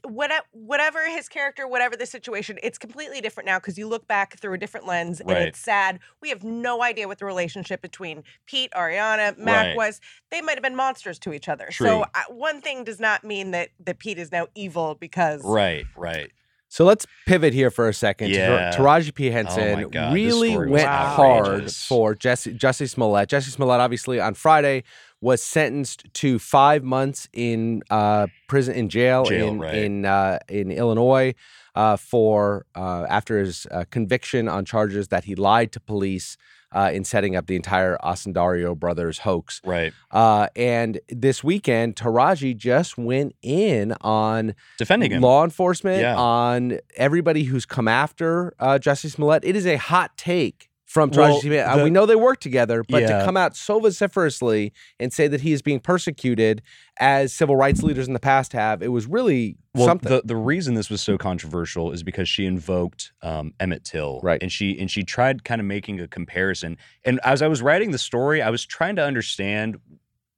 whatever, 0.03 0.45
whatever 0.51 1.09
his 1.09 1.29
character, 1.29 1.67
whatever 1.67 1.95
the 1.95 2.05
situation, 2.05 2.57
it's 2.61 2.77
completely 2.77 3.21
different 3.21 3.47
now 3.47 3.59
because 3.59 3.77
you 3.77 3.87
look 3.87 4.07
back 4.07 4.37
through 4.39 4.53
a 4.53 4.57
different 4.57 4.85
lens 4.85 5.21
and 5.21 5.29
Right. 5.29 5.43
it's 5.43 5.59
sad. 5.59 5.99
We 6.21 6.29
have 6.29 6.43
no 6.43 6.83
idea 6.83 7.07
what 7.07 7.19
the 7.19 7.25
relationship 7.25 7.81
between 7.81 8.23
Pete, 8.45 8.71
Ariana, 8.75 9.37
Mac 9.37 9.67
Right. 9.67 9.75
was. 9.77 10.01
They 10.31 10.41
might 10.41 10.55
have 10.55 10.63
been 10.63 10.75
monsters 10.75 11.17
to 11.19 11.33
each 11.33 11.47
other. 11.47 11.67
True. 11.71 11.87
So, 11.87 12.05
one 12.29 12.59
thing 12.61 12.83
does 12.83 12.99
not 12.99 13.23
mean 13.23 13.51
that, 13.51 13.69
that 13.85 13.99
Pete 13.99 14.17
is 14.19 14.31
now 14.31 14.47
evil 14.55 14.95
because. 14.95 15.41
right, 15.43 15.85
right. 15.95 16.31
So 16.69 16.83
let's 16.83 17.05
pivot 17.25 17.53
here 17.53 17.71
for 17.71 17.87
a 17.87 17.93
second. 17.93 18.27
to 18.31 18.35
Yeah. 18.35 18.73
Taraji 18.75 19.15
P. 19.15 19.29
Oh 19.29 19.31
Henson 19.31 19.73
my 19.73 19.83
God, 19.85 20.13
really 20.13 20.51
story 20.51 20.67
was 20.69 20.81
went 20.81 20.89
hard 20.89 21.71
for 21.71 22.13
Jussie 22.13 22.59
Jussie 22.59 22.89
Smollett. 22.89 23.29
Jussie 23.29 23.51
Smollett, 23.51 23.79
obviously, 23.79 24.19
on 24.19 24.33
Friday 24.33 24.83
was 25.21 25.41
sentenced 25.41 26.03
to 26.13 26.37
five 26.39 26.83
months 26.83 27.27
in 27.33 27.81
uh, 27.89 28.27
prison 28.47 28.75
in 28.75 28.89
jail, 28.89 29.25
Jail, 29.25 29.47
in 29.49 29.59
right. 29.59 29.75
in 29.75 30.05
uh, 30.05 30.39
in 30.47 30.71
Illinois 30.71 31.33
uh, 31.75 31.97
for 31.97 32.65
uh, 32.75 33.05
after 33.09 33.39
his 33.39 33.65
uh, 33.71 33.85
conviction 33.89 34.47
on 34.47 34.65
charges 34.65 35.07
that 35.07 35.23
he 35.23 35.35
lied 35.35 35.71
to 35.71 35.79
police 35.79 36.37
uh, 36.71 36.91
in 36.93 37.03
setting 37.03 37.35
up 37.35 37.47
the 37.47 37.55
entire 37.55 37.97
Osundairo 38.03 38.77
brothers 38.77 39.19
hoax. 39.19 39.61
Right. 39.65 39.93
Uh, 40.11 40.47
and 40.55 40.99
this 41.09 41.43
weekend, 41.43 41.95
Taraji 41.95 42.55
just 42.55 42.97
went 42.97 43.35
in 43.41 43.93
on 44.01 44.53
Defending 44.77 45.11
him. 45.13 45.21
law 45.21 45.43
enforcement, 45.43 46.01
Yeah. 46.01 46.15
on 46.17 46.79
everybody 46.95 47.43
who's 47.43 47.65
come 47.65 47.87
after 47.87 48.53
uh, 48.59 48.77
Jussie 48.79 49.09
Smollett. 49.09 49.45
It 49.45 49.55
is 49.55 49.65
a 49.65 49.77
hot 49.77 50.17
take 50.17 50.69
from 50.97 51.11
Taraji. 51.11 51.17
Well, 51.17 51.41
P. 51.41 51.59
Uh, 51.59 51.83
we 51.83 51.89
know 51.89 52.05
they 52.05 52.15
work 52.15 52.39
together, 52.39 52.83
but 52.87 53.01
to 53.01 53.23
come 53.25 53.37
out 53.37 53.55
so 53.55 53.79
vociferously 53.79 54.73
and 54.99 55.13
say 55.13 55.27
that 55.27 55.41
he 55.41 55.53
is 55.53 55.61
being 55.61 55.79
persecuted 55.79 56.61
as 56.99 57.33
civil 57.33 57.55
rights 57.55 57.83
leaders 57.83 58.07
in 58.07 58.13
the 58.13 58.19
past 58.19 58.53
have, 58.53 58.81
it 58.81 58.87
was 58.87 59.05
really 59.05 59.57
Well, 59.73 59.85
something. 59.85 60.09
the 60.11 60.21
the 60.25 60.35
reason 60.35 60.73
this 60.73 60.89
was 60.89 61.01
so 61.01 61.17
controversial 61.17 61.91
is 61.91 62.03
because 62.03 62.27
she 62.27 62.45
invoked 62.45 63.11
um, 63.21 63.53
Emmett 63.59 63.83
Till, 63.83 64.19
Right. 64.23 64.41
And 64.41 64.51
she 64.51 64.77
and 64.79 64.89
she 64.89 65.03
tried 65.03 65.43
kind 65.43 65.61
of 65.61 65.67
making 65.67 65.99
a 65.99 66.07
comparison. 66.07 66.77
And 67.05 67.19
as 67.23 67.41
I 67.41 67.47
was 67.47 67.61
writing 67.61 67.91
the 67.91 67.97
story, 67.99 68.41
I 68.41 68.49
was 68.49 68.65
trying 68.65 68.95
to 68.95 69.03
understand 69.03 69.77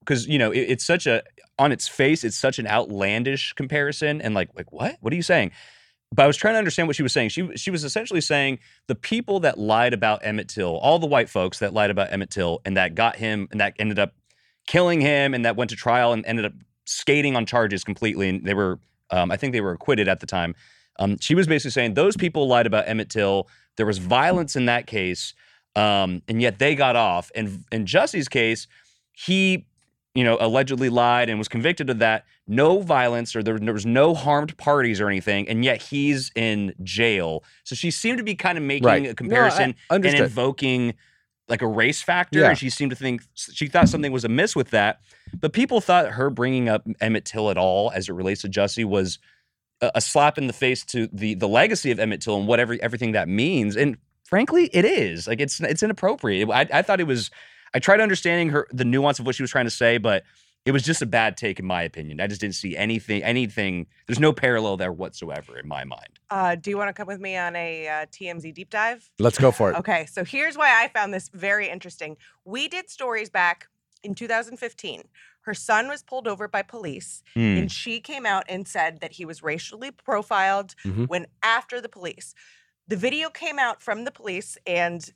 because 0.02 0.28
you 0.28 0.38
know 0.38 0.52
it, 0.52 0.62
it's 0.62 0.86
such 0.86 1.08
a 1.08 1.24
on 1.58 1.72
its 1.72 1.88
face, 1.88 2.24
it's 2.24 2.38
such 2.38 2.58
an 2.58 2.68
outlandish 2.68 3.54
comparison, 3.54 4.22
and 4.22 4.34
like 4.34 4.50
like 4.56 4.72
what? 4.72 4.98
What 5.02 5.14
are 5.14 5.16
you 5.16 5.22
saying? 5.22 5.52
But 6.12 6.24
I 6.24 6.28
was 6.28 6.38
trying 6.38 6.56
to 6.56 6.58
understand 6.58 6.88
what 6.88 6.96
she 6.96 7.04
was 7.04 7.14
saying. 7.14 7.30
She 7.30 7.56
she 7.56 7.72
was 7.72 7.84
essentially 7.84 8.22
saying 8.22 8.60
the 8.88 8.96
people 8.96 9.40
that 9.42 9.60
lied 9.60 9.94
about 9.94 10.26
Emmett 10.26 10.50
Till, 10.50 10.78
all 10.78 10.98
the 11.00 11.08
white 11.08 11.30
folks 11.30 11.60
that 11.60 11.74
lied 11.74 11.92
about 11.92 12.12
Emmett 12.12 12.32
Till, 12.32 12.62
and 12.66 12.76
that 12.78 12.96
got 12.96 13.18
him, 13.18 13.48
and 13.52 13.60
that 13.60 13.74
ended 13.78 14.00
up 14.00 14.14
killing 14.68 15.02
him, 15.02 15.34
and 15.34 15.46
that 15.46 15.56
went 15.56 15.70
to 15.70 15.76
trial 15.76 16.14
and 16.14 16.26
ended 16.26 16.46
up 16.46 16.54
skating 16.86 17.36
on 17.36 17.46
charges 17.46 17.84
completely, 17.84 18.30
and 18.30 18.44
they 18.44 18.56
were 18.56 18.80
um, 19.12 19.32
I 19.32 19.38
think 19.38 19.54
they 19.54 19.62
were 19.62 19.72
acquitted 19.72 20.08
at 20.08 20.20
the 20.20 20.26
time. 20.26 20.56
Um, 21.00 21.18
she 21.20 21.36
was 21.36 21.48
basically 21.48 21.72
saying 21.72 21.94
those 21.94 22.18
people 22.18 22.48
lied 22.48 22.66
about 22.66 22.88
Emmett 22.88 23.10
Till. 23.10 23.48
There 23.78 23.86
was 23.86 23.98
violence 23.98 24.56
in 24.56 24.66
that 24.66 24.88
case, 24.88 25.34
um, 25.76 26.22
and 26.28 26.42
yet 26.42 26.60
they 26.60 26.76
got 26.76 26.96
off. 26.96 27.32
And 27.34 27.64
in 27.72 27.86
Jussie's 27.86 28.28
case, 28.28 28.68
he, 29.14 29.66
you 30.20 30.26
know, 30.26 30.38
allegedly 30.42 30.90
lied 30.90 31.30
and 31.30 31.40
was 31.40 31.48
convicted 31.48 31.90
of 31.90 32.00
that. 32.00 32.26
No 32.46 32.82
violence, 32.82 33.38
or 33.38 33.42
there, 33.42 33.58
there 33.58 33.74
was 33.74 33.86
no 33.86 34.14
harmed 34.14 34.58
parties 34.58 35.00
or 35.00 35.08
anything, 35.08 35.48
and 35.48 35.64
yet 35.64 35.82
he's 35.82 36.30
in 36.36 36.74
jail. 36.84 37.46
So 37.64 37.74
she 37.74 37.90
seemed 37.90 38.18
to 38.18 38.24
be 38.26 38.36
kind 38.36 38.58
of 38.58 38.64
making 38.66 38.86
Right. 38.86 39.04
No, 39.04 39.12
a 39.12 39.14
comparison 39.14 39.76
and 39.90 40.06
invoking 40.06 40.96
like 41.48 41.62
a 41.62 41.68
race 41.68 42.02
factor. 42.02 42.40
Yeah. 42.40 42.50
And 42.50 42.58
she 42.58 42.70
seemed 42.70 42.90
to 42.90 42.98
think 42.98 43.22
she 43.34 43.68
thought 43.68 43.88
something 43.88 44.12
was 44.12 44.26
amiss 44.26 44.58
with 44.58 44.72
that. 44.72 45.00
But 45.40 45.54
people 45.54 45.80
thought 45.80 46.10
her 46.12 46.30
bringing 46.30 46.68
up 46.68 46.86
Emmett 47.00 47.24
Till 47.24 47.50
at 47.50 47.58
all 47.58 47.92
as 47.96 48.10
it 48.10 48.14
relates 48.14 48.42
to 48.42 48.50
Jussie 48.50 48.84
was 48.84 49.20
a, 49.80 49.92
a 49.96 50.02
slap 50.02 50.38
in 50.38 50.48
the 50.48 50.54
face 50.54 50.84
to 50.88 51.08
the 51.14 51.36
the 51.36 51.48
legacy 51.48 51.92
of 51.92 52.00
Emmett 52.00 52.22
Till 52.22 52.36
and 52.38 52.46
whatever 52.46 52.76
everything 52.82 53.14
that 53.14 53.30
means. 53.30 53.78
And 53.78 53.98
frankly, 54.26 54.70
it 54.74 54.84
is 54.84 55.28
like 55.28 55.40
it's 55.40 55.62
it's 55.62 55.82
inappropriate. 55.82 56.50
I, 56.50 56.68
I 56.74 56.82
thought 56.82 57.00
it 57.00 57.08
was. 57.08 57.32
I 57.74 57.80
tried 57.80 58.02
understanding 58.02 58.50
her 58.50 58.68
the 58.72 58.86
nuance 58.86 59.20
of 59.20 59.26
what 59.26 59.36
she 59.36 59.44
was 59.44 59.52
trying 59.52 59.66
to 59.66 59.72
say, 59.72 59.98
but 59.98 60.24
it 60.66 60.72
was 60.72 60.84
just 60.84 61.02
a 61.02 61.06
bad 61.06 61.38
take 61.38 61.60
in 61.60 61.66
my 61.66 61.84
opinion. 61.84 62.20
I 62.20 62.28
just 62.28 62.42
didn't 62.42 62.56
see 62.56 62.76
anything. 62.76 63.24
Anything. 63.24 63.88
There's 64.08 64.20
no 64.20 64.34
parallel 64.34 64.78
there 64.78 64.92
whatsoever 64.92 65.58
in 65.58 65.68
my 65.68 65.84
mind. 65.84 66.20
Uh, 66.30 66.56
do 66.56 66.70
you 66.70 66.78
want 66.78 66.90
to 66.90 66.94
come 66.94 67.08
with 67.08 67.20
me 67.20 67.38
on 67.38 67.56
a 67.56 67.88
uh, 67.88 68.06
TMZ 68.08 68.54
deep 68.54 68.70
dive? 68.70 69.10
Let's 69.20 69.38
go 69.38 69.52
for 69.52 69.72
it. 69.72 69.78
Okay, 69.78 70.06
so 70.08 70.24
here's 70.26 70.58
why 70.58 70.84
I 70.84 70.90
found 70.90 71.14
this 71.14 71.30
very 71.34 71.70
interesting. 71.70 72.18
We 72.46 72.68
did 72.68 72.90
stories 72.90 73.30
back 73.30 73.68
in 74.04 74.16
2015. 74.16 75.04
Her 75.42 75.54
son 75.54 75.88
was 75.88 76.04
pulled 76.04 76.28
over 76.28 76.48
by 76.48 76.62
police, 76.62 77.24
Hmm. 77.34 77.58
and 77.58 77.72
she 77.72 78.02
came 78.02 78.26
out 78.26 78.44
and 78.50 78.68
said 78.68 79.00
that 79.00 79.14
he 79.14 79.26
was 79.26 79.42
racially 79.42 79.92
profiled 79.92 80.76
Mhm. 80.86 81.08
when 81.08 81.28
after 81.42 81.80
the 81.82 81.90
police. 81.90 82.36
The 82.88 82.98
video 82.98 83.30
came 83.30 83.58
out 83.58 83.82
from 83.82 84.04
the 84.04 84.12
police, 84.12 84.58
and 84.68 85.10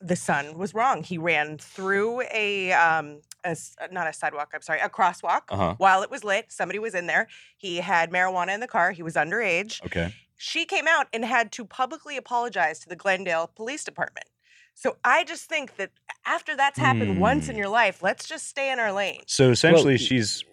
the 0.00 0.16
son 0.16 0.56
was 0.58 0.74
wrong. 0.74 1.02
He 1.02 1.18
ran 1.18 1.58
through 1.58 2.22
a, 2.32 2.72
um, 2.72 3.20
a 3.44 3.48
s- 3.50 3.74
not 3.90 4.06
a 4.06 4.12
sidewalk, 4.12 4.50
I'm 4.54 4.62
sorry, 4.62 4.80
a 4.80 4.88
crosswalk 4.88 5.42
Uh-huh. 5.50 5.74
while 5.78 6.02
it 6.02 6.10
was 6.10 6.22
lit. 6.24 6.52
Somebody 6.52 6.78
was 6.78 6.94
in 6.94 7.06
there. 7.06 7.26
He 7.56 7.78
had 7.78 8.10
marijuana 8.10 8.54
in 8.54 8.60
the 8.60 8.68
car. 8.68 8.92
He 8.92 9.02
was 9.02 9.14
underage 9.14 9.84
Okay. 9.86 10.14
she 10.36 10.64
came 10.64 10.86
out 10.86 11.08
and 11.12 11.24
had 11.24 11.50
to 11.52 11.64
publicly 11.64 12.16
apologize 12.16 12.78
to 12.80 12.88
the 12.88 12.94
Glendale 12.96 13.48
Police 13.48 13.82
Department. 13.84 14.26
So 14.74 14.96
I 15.04 15.24
just 15.24 15.46
think 15.48 15.76
that 15.76 15.90
after 16.24 16.54
that's 16.56 16.78
happened 16.78 17.20
once 17.20 17.48
in 17.48 17.56
Hmm. 17.56 17.58
your 17.58 17.68
life, 17.68 18.00
let's 18.00 18.28
just 18.28 18.46
stay 18.46 18.70
in 18.70 18.78
our 18.78 18.92
lane. 18.92 19.22
So 19.26 19.50
essentially, 19.50 19.94
Well, 19.94 19.98
she's 19.98 20.44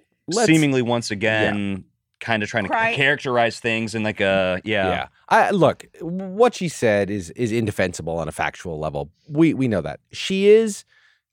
seemingly 0.46 0.82
once 0.82 1.12
again 1.12 1.84
kind 2.26 2.42
of 2.44 2.50
trying 2.50 2.64
to 2.66 2.70
Cry- 2.70 2.96
characterize 2.96 3.60
things 3.60 3.94
in 3.96 4.02
like 4.04 4.20
a 4.20 4.60
yeah. 4.64 4.88
Yeah. 4.90 5.08
I 5.30 5.52
look, 5.52 5.86
what 6.02 6.54
she 6.56 6.68
said 6.70 7.10
is 7.10 7.30
is 7.32 7.52
indefensible 7.52 8.18
on 8.18 8.28
a 8.28 8.32
factual 8.32 8.80
level. 8.80 9.12
We 9.30 9.54
we 9.54 9.68
know 9.68 9.82
that. 9.82 10.00
She 10.12 10.48
is 10.48 10.84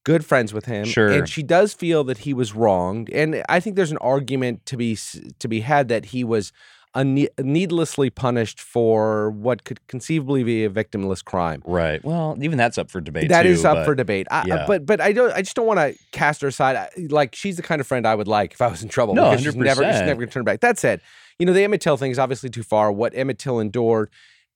good 0.05 0.25
friends 0.25 0.53
with 0.53 0.65
him 0.67 0.85
Sure. 0.85 1.11
and 1.13 1.29
she 1.29 1.43
does 1.45 1.73
feel 1.73 2.03
that 2.05 2.19
he 2.19 2.35
was 2.35 2.55
wronged 2.57 3.09
and 3.11 3.41
I 3.49 3.61
think 3.61 3.77
there's 3.77 3.93
an 3.93 3.99
argument 4.15 4.67
to 4.67 4.77
be 4.77 4.99
to 5.39 5.47
be 5.49 5.61
had 5.61 5.87
that 5.89 6.07
he 6.07 6.25
was 6.25 6.53
unne- 6.95 7.29
needlessly 7.39 8.11
punished 8.11 8.61
for 8.61 9.31
what 9.31 9.65
could 9.65 9.87
conceivably 9.87 10.45
be 10.45 10.65
a 10.65 10.71
victimless 10.71 11.25
crime. 11.25 11.63
Right. 11.67 12.05
Well, 12.05 12.37
even 12.41 12.59
that's 12.59 12.79
up 12.79 12.91
for 12.91 13.01
debate. 13.01 13.29
That 13.29 13.45
too, 13.45 13.51
is 13.51 13.65
up 13.65 13.77
but- 13.77 13.85
for 13.85 13.95
debate. 13.95 14.27
I, 14.31 14.45
yeah. 14.47 14.65
but 14.67 14.85
but 14.87 15.01
I 15.01 15.13
don't. 15.13 15.33
I 15.33 15.43
just 15.43 15.57
don't 15.57 15.67
want 15.67 15.81
to 15.81 15.97
cast 16.13 16.41
her 16.43 16.49
aside. 16.49 16.77
I- 16.77 16.89
Like 17.09 17.35
she's 17.35 17.57
the 17.57 17.63
kind 17.63 17.81
of 17.81 17.87
friend 17.87 18.07
I 18.07 18.15
would 18.15 18.29
like 18.29 18.53
if 18.53 18.61
I 18.61 18.67
was 18.69 18.83
in 18.83 18.89
trouble. 18.89 19.15
No, 19.15 19.31
because 19.31 19.45
she's 19.45 19.57
never 19.57 19.83
she's 19.83 20.01
never 20.01 20.21
gonna 20.21 20.27
turn 20.31 20.45
back. 20.45 20.61
That 20.61 20.79
said, 20.79 21.01
you 21.39 21.47
know 21.47 21.53
the 21.53 21.65
Emmett 21.65 21.81
Till 21.81 21.97
thing 21.97 22.11
is 22.11 22.19
obviously 22.19 22.51
too 22.51 22.63
far. 22.63 22.93
What 22.93 23.15
Emmett 23.15 23.39
Till 23.39 23.59
endured 23.61 24.11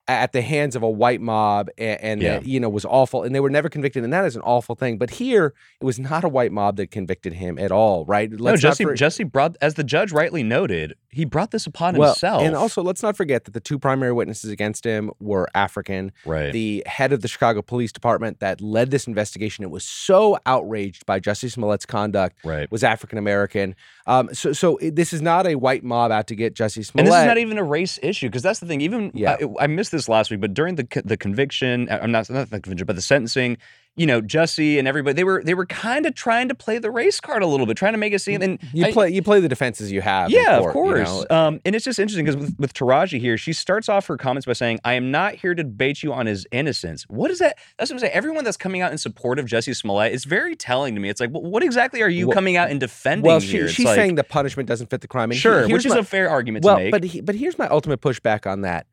at 0.07 0.31
the 0.31 0.41
hands 0.41 0.75
of 0.75 0.83
a 0.83 0.89
white 0.89 1.21
mob 1.21 1.69
and, 1.77 2.01
and 2.01 2.21
Yeah. 2.21 2.39
you 2.43 2.59
know 2.59 2.69
was 2.69 2.85
awful, 2.85 3.23
and 3.23 3.33
they 3.35 3.39
were 3.39 3.49
never 3.49 3.69
convicted, 3.69 4.03
and 4.03 4.13
that 4.13 4.25
is 4.25 4.35
an 4.35 4.41
awful 4.43 4.75
thing. 4.75 4.97
But 4.97 5.11
here, 5.11 5.53
it 5.81 5.83
was 5.85 5.99
not 5.99 6.23
a 6.23 6.29
white 6.29 6.51
mob 6.51 6.77
that 6.77 6.91
convicted 6.91 7.33
him 7.33 7.57
at 7.59 7.71
all. 7.71 8.05
Right? 8.05 8.31
No, 8.31 8.37
Let's 8.43 8.63
not 8.63 8.73
Jussie. 8.73 8.83
for- 8.83 8.95
Jussie 8.95 9.29
brought, 9.31 9.57
as 9.61 9.73
the 9.73 9.83
judge 9.83 10.11
rightly 10.11 10.43
noted, 10.43 10.93
he 11.09 11.25
brought 11.25 11.51
this 11.51 11.65
upon 11.65 11.95
well, 11.97 12.09
himself. 12.11 12.43
and 12.43 12.55
also 12.55 12.81
let's 12.83 13.01
not 13.03 13.17
forget 13.17 13.45
that 13.45 13.51
the 13.51 13.59
two 13.59 13.79
primary 13.79 14.13
witnesses 14.13 14.51
against 14.51 14.83
him 14.85 15.11
were 15.19 15.47
African. 15.55 16.11
right. 16.25 16.53
the 16.53 16.83
head 16.85 17.11
of 17.11 17.21
the 17.21 17.27
Chicago 17.27 17.61
Police 17.61 17.91
Department 17.91 18.39
that 18.39 18.61
led 18.61 18.91
this 18.91 19.07
investigation 19.07 19.63
and 19.63 19.71
was 19.73 19.83
so 19.83 20.37
outraged 20.45 21.05
by 21.05 21.19
jussie 21.19 21.51
Smollett's 21.51 21.85
conduct 21.85 22.37
right. 22.45 22.69
was 22.71 22.83
African 22.83 23.17
American. 23.17 23.75
Um, 24.05 24.29
so, 24.33 24.53
so 24.53 24.77
it- 24.77 24.95
this 24.95 25.11
is 25.13 25.21
not 25.21 25.47
a 25.47 25.55
white 25.55 25.83
mob 25.83 26.11
out 26.11 26.27
to 26.27 26.35
get 26.35 26.53
jussie 26.53 26.85
Smollett. 26.85 26.99
And 26.99 27.07
this 27.07 27.15
is 27.21 27.25
not 27.25 27.37
even 27.37 27.57
a 27.57 27.63
race 27.63 27.97
issue 28.03 28.27
because 28.27 28.43
that's 28.43 28.59
the 28.59 28.65
thing. 28.67 28.81
Even 28.81 29.11
Yeah. 29.13 29.37
I, 29.59 29.63
I 29.63 29.67
missed 29.67 29.91
this 29.91 29.96
last 30.09 30.29
week, 30.31 30.41
but 30.41 30.53
during 30.53 30.75
the 30.75 30.87
the 31.05 31.17
conviction, 31.17 31.89
uh, 31.89 31.99
I'm 32.01 32.11
not 32.11 32.29
not 32.29 32.49
the 32.49 32.59
conviction, 32.59 32.85
but 32.85 32.95
the 32.95 33.01
sentencing, 33.01 33.57
you 33.95 34.05
know, 34.05 34.21
Jussie 34.21 34.77
and 34.77 34.87
everybody, 34.87 35.13
they 35.15 35.23
were 35.23 35.41
they 35.43 35.53
were 35.55 35.65
kind 35.65 36.05
of 36.05 36.13
trying 36.13 36.47
to 36.49 36.55
play 36.55 36.77
the 36.77 36.91
race 36.91 37.19
card 37.19 37.41
a 37.41 37.47
little 37.47 37.65
bit, 37.65 37.77
trying 37.77 37.93
to 37.93 37.97
make 37.97 38.13
it 38.13 38.19
seem. 38.19 38.41
And 38.43 38.59
you 38.73 38.85
I- 38.85 38.91
play 38.91 39.09
you 39.09 39.21
play 39.23 39.39
the 39.39 39.49
defenses 39.49 39.91
you 39.91 40.01
have. 40.01 40.29
Yeah, 40.29 40.59
court, 40.59 40.59
of 40.59 40.65
you 40.65 40.71
course. 40.71 41.25
know? 41.29 41.35
Um, 41.35 41.61
and 41.65 41.75
it's 41.75 41.83
just 41.83 41.97
interesting 41.97 42.25
because 42.25 42.37
with, 42.39 42.59
with 42.59 42.73
Taraji 42.75 43.19
here, 43.19 43.37
she 43.37 43.53
starts 43.53 43.89
off 43.89 44.05
her 44.07 44.15
comments 44.17 44.45
by 44.45 44.53
saying, 44.53 44.79
I 44.85 44.93
am 44.93 45.09
not 45.09 45.33
here 45.33 45.55
to 45.55 45.63
debate 45.63 46.03
you 46.03 46.13
on 46.13 46.27
his 46.27 46.45
innocence. 46.51 47.05
What 47.09 47.31
is 47.31 47.39
that? 47.39 47.57
That's 47.79 47.89
what 47.89 47.95
I'm 47.95 47.99
saying. 48.01 48.13
Everyone 48.13 48.43
that's 48.43 48.57
coming 48.57 48.81
out 48.81 48.91
in 48.91 48.97
support 48.99 49.39
of 49.39 49.45
Jussie 49.45 49.75
Smollett 49.75 50.13
is 50.13 50.25
very 50.25 50.55
telling 50.55 50.93
to 50.93 51.01
me. 51.01 51.09
It's 51.09 51.19
like, 51.19 51.31
well, 51.31 51.41
what 51.41 51.63
exactly 51.63 52.01
are 52.03 52.09
you 52.09 52.27
Well- 52.27 52.35
coming 52.35 52.55
out 52.55 52.69
and 52.69 52.79
defending 52.79 53.25
well, 53.25 53.39
she, 53.39 53.67
she's 53.67 53.85
like, 53.85 53.95
saying 53.95 54.13
the 54.15 54.23
punishment 54.23 54.67
doesn't 54.69 54.91
fit 54.91 55.01
the 55.01 55.07
crime. 55.07 55.31
And 55.31 55.39
sure, 55.39 55.61
here's 55.67 55.71
which 55.71 55.85
is 55.87 55.93
my- 55.93 55.99
a 55.99 56.03
fair 56.03 56.29
argument 56.29 56.63
well, 56.65 56.77
to 56.77 56.83
make. 56.83 56.91
but 56.91 57.03
he, 57.03 57.21
but 57.21 57.33
here's 57.33 57.57
my 57.57 57.67
ultimate 57.67 57.99
pushback 58.01 58.45
on 58.45 58.61
that. 58.61 58.85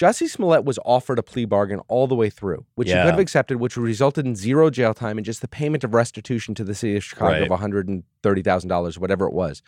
Jussie 0.00 0.28
Smollett 0.28 0.64
was 0.64 0.78
offered 0.84 1.18
a 1.18 1.22
plea 1.22 1.44
bargain 1.44 1.80
all 1.88 2.06
the 2.06 2.14
way 2.16 2.28
through, 2.30 2.66
which 2.74 2.88
he 2.88 2.94
could 2.94 3.10
have 3.12 3.18
accepted, 3.20 3.58
which 3.58 3.76
resulted 3.76 4.26
in 4.26 4.34
zero 4.34 4.68
jail 4.70 4.92
time 4.94 5.18
and 5.18 5.24
just 5.24 5.40
the 5.40 5.48
payment 5.48 5.84
of 5.84 5.94
restitution 5.94 6.54
to 6.56 6.64
the 6.64 6.74
city 6.74 6.96
of 6.96 7.04
Chicago 7.04 7.32
Right. 7.32 7.42
of 7.42 7.50
one 7.50 7.60
hundred 7.60 7.88
and 7.88 8.02
thirty 8.22 8.42
thousand 8.42 8.68
dollars, 8.70 8.98
whatever 8.98 9.26
it 9.26 9.32
was. 9.32 9.62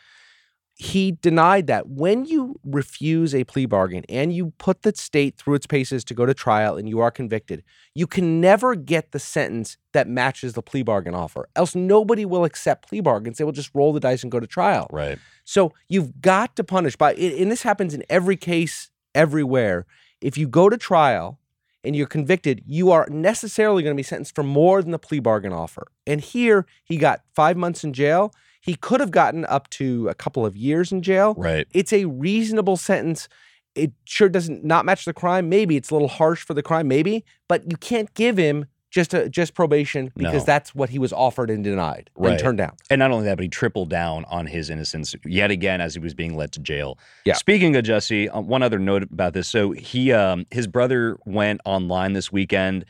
He 0.79 1.13
denied 1.13 1.69
that. 1.69 1.89
When 1.89 2.27
you 2.27 2.61
refuse 2.63 3.35
a 3.35 3.45
plea 3.45 3.65
bargain 3.65 4.05
and 4.11 4.31
you 4.35 4.53
put 4.59 4.83
the 4.83 4.95
state 4.95 5.39
through 5.39 5.55
its 5.55 5.67
paces 5.67 6.05
to 6.05 6.13
go 6.13 6.27
to 6.27 6.35
trial 6.35 6.77
and 6.77 6.87
you 6.87 7.01
are 7.01 7.11
convicted, 7.11 7.63
you 7.95 8.07
can 8.07 8.43
never 8.43 8.75
get 8.75 9.13
the 9.13 9.19
sentence 9.19 9.79
that 9.95 10.07
matches 10.07 10.53
the 10.53 10.61
plea 10.61 10.83
bargain 10.83 11.15
offer. 11.15 11.49
Else, 11.57 11.75
nobody 11.75 12.27
will 12.27 12.45
accept 12.45 12.89
plea 12.91 13.01
bargains. 13.01 13.39
They 13.39 13.45
will 13.45 13.53
just 13.53 13.71
roll 13.75 13.95
the 13.95 14.01
dice 14.01 14.23
and 14.23 14.31
go 14.31 14.39
to 14.39 14.47
trial. 14.47 14.87
right. 14.93 15.19
So 15.45 15.73
you've 15.89 16.21
got 16.21 16.57
to 16.57 16.65
punish 16.65 16.97
by, 16.97 17.15
and 17.15 17.51
this 17.51 17.63
happens 17.63 17.95
in 17.95 18.03
every 18.11 18.37
case, 18.37 18.91
everywhere. 19.15 19.87
If 20.21 20.39
you 20.39 20.49
go 20.49 20.69
to 20.69 20.77
trial 20.77 21.39
and 21.85 21.95
you're 21.95 22.07
convicted, 22.07 22.63
you 22.67 22.91
are 22.91 23.07
necessarily 23.11 23.83
going 23.83 23.95
to 23.95 23.99
be 23.99 24.03
sentenced 24.03 24.35
for 24.35 24.43
more 24.43 24.83
than 24.83 24.91
the 24.91 24.99
plea 24.99 25.21
bargain 25.21 25.53
offer. 25.53 25.89
And 26.07 26.21
here 26.21 26.67
he 26.85 26.97
got 26.97 27.23
five 27.35 27.57
months 27.57 27.85
in 27.85 27.93
jail. 27.93 28.33
He 28.61 28.75
could 28.75 29.01
have 29.01 29.13
gotten 29.13 29.45
up 29.45 29.71
to 29.71 30.09
a 30.09 30.15
couple 30.15 30.45
of 30.45 30.57
years 30.57 30.91
in 30.91 31.03
jail. 31.03 31.35
Right. 31.37 31.69
It's 31.73 31.93
a 31.93 32.07
reasonable 32.07 32.77
sentence. 32.77 33.29
It 33.75 33.93
sure 34.05 34.29
doesn't 34.29 34.65
not 34.65 34.85
match 34.85 35.05
the 35.05 35.13
crime. 35.13 35.49
Maybe 35.49 35.77
it's 35.77 35.91
a 35.91 35.95
little 35.95 36.09
harsh 36.09 36.43
for 36.43 36.55
the 36.55 36.63
crime, 36.63 36.89
maybe, 36.89 37.25
but 37.47 37.71
you 37.71 37.77
can't 37.77 38.13
give 38.15 38.37
him 38.37 38.67
just 38.97 39.15
a, 39.15 39.29
just 39.29 39.55
probation 39.55 40.11
because 40.17 40.43
No. 40.43 40.47
that's 40.47 40.75
what 40.75 40.89
he 40.91 40.99
was 40.99 41.13
offered 41.13 41.51
and 41.51 41.63
denied 41.63 42.11
Right. 42.17 42.33
and 42.33 42.41
turned 42.41 42.59
down. 42.59 42.73
And 42.91 42.99
not 42.99 43.11
only 43.13 43.27
that, 43.27 43.37
but 43.37 43.43
he 43.45 43.49
tripled 43.49 43.91
down 43.91 44.25
on 44.29 44.47
his 44.47 44.71
innocence 44.71 45.15
yet 45.25 45.51
again 45.51 45.81
as 45.81 45.95
he 45.95 46.01
was 46.01 46.15
being 46.15 46.35
led 46.37 46.51
to 46.53 46.61
jail. 46.61 46.99
Yeah. 47.27 47.35
Speaking 47.35 47.77
of 47.77 47.85
Jussie, 47.85 48.29
uh, 48.35 48.41
one 48.41 48.63
other 48.63 48.79
note 48.79 49.03
about 49.05 49.35
this. 49.35 49.47
So 49.49 49.73
he, 49.73 50.13
um, 50.13 50.47
his 50.51 50.67
brother 50.67 51.19
went 51.27 51.61
online 51.67 52.15
this 52.15 52.33
weekend, 52.33 52.87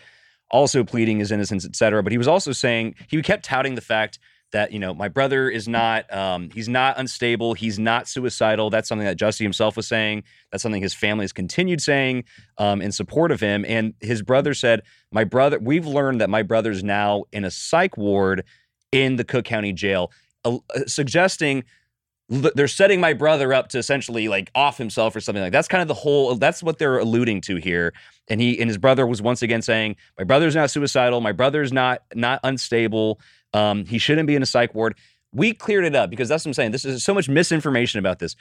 also 0.50 0.84
pleading 0.84 1.18
his 1.18 1.32
innocence, 1.32 1.64
et 1.66 1.74
cetera. 1.74 2.02
But 2.04 2.12
he 2.12 2.18
was 2.18 2.28
also 2.28 2.52
saying 2.52 2.94
he 3.08 3.20
kept 3.20 3.44
touting 3.44 3.74
the 3.74 3.80
fact 3.80 4.18
that 4.56 4.72
you 4.72 4.78
know 4.78 4.94
my 4.94 5.08
brother 5.08 5.48
is 5.48 5.68
not, 5.68 6.12
um, 6.12 6.50
he's 6.50 6.68
not 6.68 6.98
unstable, 6.98 7.54
he's 7.54 7.78
not 7.78 8.08
suicidal. 8.08 8.70
That's 8.70 8.88
something 8.88 9.06
that 9.06 9.18
Jussie 9.18 9.42
himself 9.42 9.76
was 9.76 9.86
saying. 9.86 10.24
That's 10.50 10.62
something 10.62 10.82
his 10.82 10.94
family 10.94 11.24
has 11.24 11.32
continued 11.32 11.80
saying 11.80 12.24
um, 12.58 12.80
in 12.80 12.90
support 12.90 13.30
of 13.30 13.40
him. 13.40 13.64
And 13.68 13.94
his 14.00 14.22
brother 14.22 14.54
said, 14.54 14.82
"My 15.12 15.24
brother, 15.24 15.58
we've 15.58 15.86
learned 15.86 16.20
that 16.20 16.30
my 16.30 16.42
brother's 16.42 16.82
now 16.82 17.24
in 17.32 17.44
a 17.44 17.50
psych 17.50 17.96
ward." 17.96 18.44
in 18.92 19.16
the 19.16 19.24
Cook 19.24 19.44
County 19.44 19.72
Jail, 19.72 20.10
uh, 20.44 20.58
uh, 20.74 20.86
suggesting 20.86 21.64
they're 22.28 22.66
setting 22.66 23.00
my 23.00 23.12
brother 23.12 23.52
up 23.52 23.68
to 23.68 23.78
essentially 23.78 24.26
like 24.26 24.50
off 24.54 24.78
himself 24.78 25.14
or 25.14 25.20
something 25.20 25.42
like 25.42 25.52
that's 25.52 25.68
kind 25.68 25.80
of 25.80 25.86
the 25.86 25.94
whole 25.94 26.34
that's 26.34 26.60
what 26.60 26.76
they're 26.76 26.98
alluding 26.98 27.40
to 27.40 27.54
here 27.54 27.92
and 28.26 28.40
he 28.40 28.58
and 28.58 28.68
his 28.68 28.78
brother 28.78 29.06
was 29.06 29.22
once 29.22 29.42
again 29.42 29.62
saying 29.62 29.94
my 30.18 30.24
brother's 30.24 30.56
not 30.56 30.68
suicidal 30.68 31.20
my 31.20 31.30
brother's 31.30 31.72
not 31.72 32.02
not 32.16 32.40
unstable 32.42 33.20
um 33.54 33.84
he 33.86 33.98
shouldn't 33.98 34.26
be 34.26 34.34
in 34.34 34.42
a 34.42 34.46
psych 34.46 34.74
ward 34.74 34.94
we 35.32 35.52
cleared 35.52 35.84
it 35.84 35.94
up 35.94 36.10
because 36.10 36.28
that's 36.28 36.44
what 36.44 36.50
i'm 36.50 36.54
saying 36.54 36.70
this 36.72 36.84
is 36.84 37.02
so 37.04 37.12
much 37.14 37.28
misinformation 37.28 37.98
about 37.98 38.18
this 38.18 38.36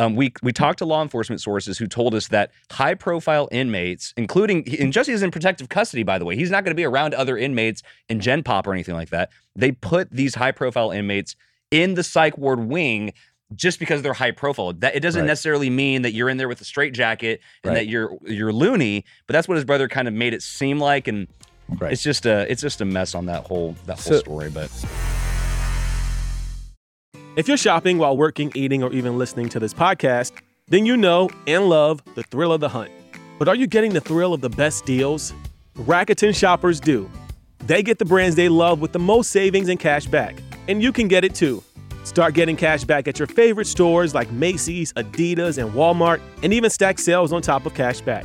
um, 0.00 0.14
we 0.14 0.32
we 0.44 0.52
talked 0.52 0.78
to 0.78 0.84
law 0.84 1.02
enforcement 1.02 1.40
sources 1.40 1.76
who 1.76 1.88
told 1.88 2.14
us 2.14 2.28
that 2.28 2.52
high 2.70 2.94
profile 2.94 3.48
inmates, 3.50 4.14
including 4.16 4.58
and 4.78 4.92
Jussie 4.92 5.08
is 5.08 5.24
in 5.24 5.32
protective 5.32 5.68
custody, 5.70 6.04
by 6.04 6.20
the 6.20 6.24
way. 6.24 6.36
He's 6.36 6.52
not 6.52 6.62
going 6.62 6.70
to 6.70 6.76
be 6.76 6.84
around 6.84 7.14
other 7.14 7.36
inmates 7.36 7.82
in 8.08 8.20
Gen 8.20 8.44
Pop 8.44 8.68
or 8.68 8.72
anything 8.72 8.94
like 8.94 9.10
that. 9.10 9.30
They 9.56 9.72
put 9.72 10.08
these 10.12 10.36
high 10.36 10.52
profile 10.52 10.92
inmates 10.92 11.34
in 11.72 11.94
the 11.94 12.04
psych 12.04 12.38
ward 12.38 12.60
wing 12.60 13.12
just 13.56 13.80
because 13.80 14.02
they're 14.02 14.12
high 14.12 14.30
profile. 14.30 14.72
That 14.72 14.94
it 14.94 15.00
doesn't 15.00 15.22
Right. 15.22 15.26
necessarily 15.26 15.68
mean 15.68 16.02
that 16.02 16.12
you're 16.12 16.28
in 16.28 16.36
there 16.36 16.46
with 16.46 16.60
a 16.60 16.64
straight 16.64 16.94
jacket 16.94 17.40
and 17.64 17.70
Right. 17.70 17.80
that 17.80 17.88
you're 17.88 18.16
you're 18.24 18.52
loony, 18.52 19.04
but 19.26 19.32
that's 19.32 19.48
what 19.48 19.56
his 19.56 19.64
brother 19.64 19.88
kind 19.88 20.06
of 20.06 20.14
made 20.14 20.32
it 20.32 20.42
seem 20.44 20.78
like 20.78 21.08
and 21.08 21.26
Right. 21.78 21.92
it's 21.92 22.02
just 22.02 22.24
a 22.26 22.50
it's 22.50 22.62
just 22.62 22.80
a 22.80 22.84
mess 22.84 23.14
on 23.14 23.26
that 23.26 23.46
whole 23.46 23.76
that 23.86 23.94
whole 24.00 24.14
So- 24.14 24.18
story, 24.20 24.50
but 24.50 24.70
If 27.36 27.46
you're 27.46 27.56
shopping 27.56 27.98
while 27.98 28.16
working, 28.16 28.50
eating, 28.56 28.82
or 28.82 28.92
even 28.92 29.16
listening 29.16 29.48
to 29.50 29.60
this 29.60 29.72
podcast, 29.72 30.32
then 30.66 30.84
you 30.86 30.96
know 30.96 31.30
and 31.46 31.68
love 31.68 32.02
the 32.16 32.24
thrill 32.24 32.52
of 32.52 32.60
the 32.60 32.68
hunt. 32.68 32.90
But 33.38 33.46
are 33.46 33.54
you 33.54 33.68
getting 33.68 33.92
the 33.92 34.00
thrill 34.00 34.34
of 34.34 34.40
the 34.40 34.50
best 34.50 34.84
deals? 34.84 35.32
Rakuten 35.76 36.34
shoppers 36.34 36.80
do. 36.80 37.08
They 37.66 37.82
get 37.84 37.98
the 38.00 38.04
brands 38.04 38.34
they 38.34 38.48
love 38.48 38.80
with 38.80 38.92
the 38.92 38.98
most 38.98 39.30
savings 39.30 39.68
and 39.68 39.78
cash 39.78 40.06
back. 40.06 40.36
And 40.66 40.82
you 40.82 40.90
can 40.92 41.06
get 41.06 41.22
it 41.22 41.34
too. 41.34 41.62
Start 42.02 42.34
getting 42.34 42.56
cash 42.56 42.82
back 42.84 43.06
at 43.06 43.18
your 43.20 43.28
favorite 43.28 43.66
stores 43.66 44.14
like 44.14 44.30
Macy's, 44.32 44.92
Adidas, 44.94 45.58
and 45.62 45.70
Walmart, 45.72 46.20
and 46.42 46.52
even 46.52 46.70
stack 46.70 46.98
sales 46.98 47.32
on 47.32 47.40
top 47.42 47.66
of 47.66 47.74
cash 47.74 48.00
back. 48.00 48.24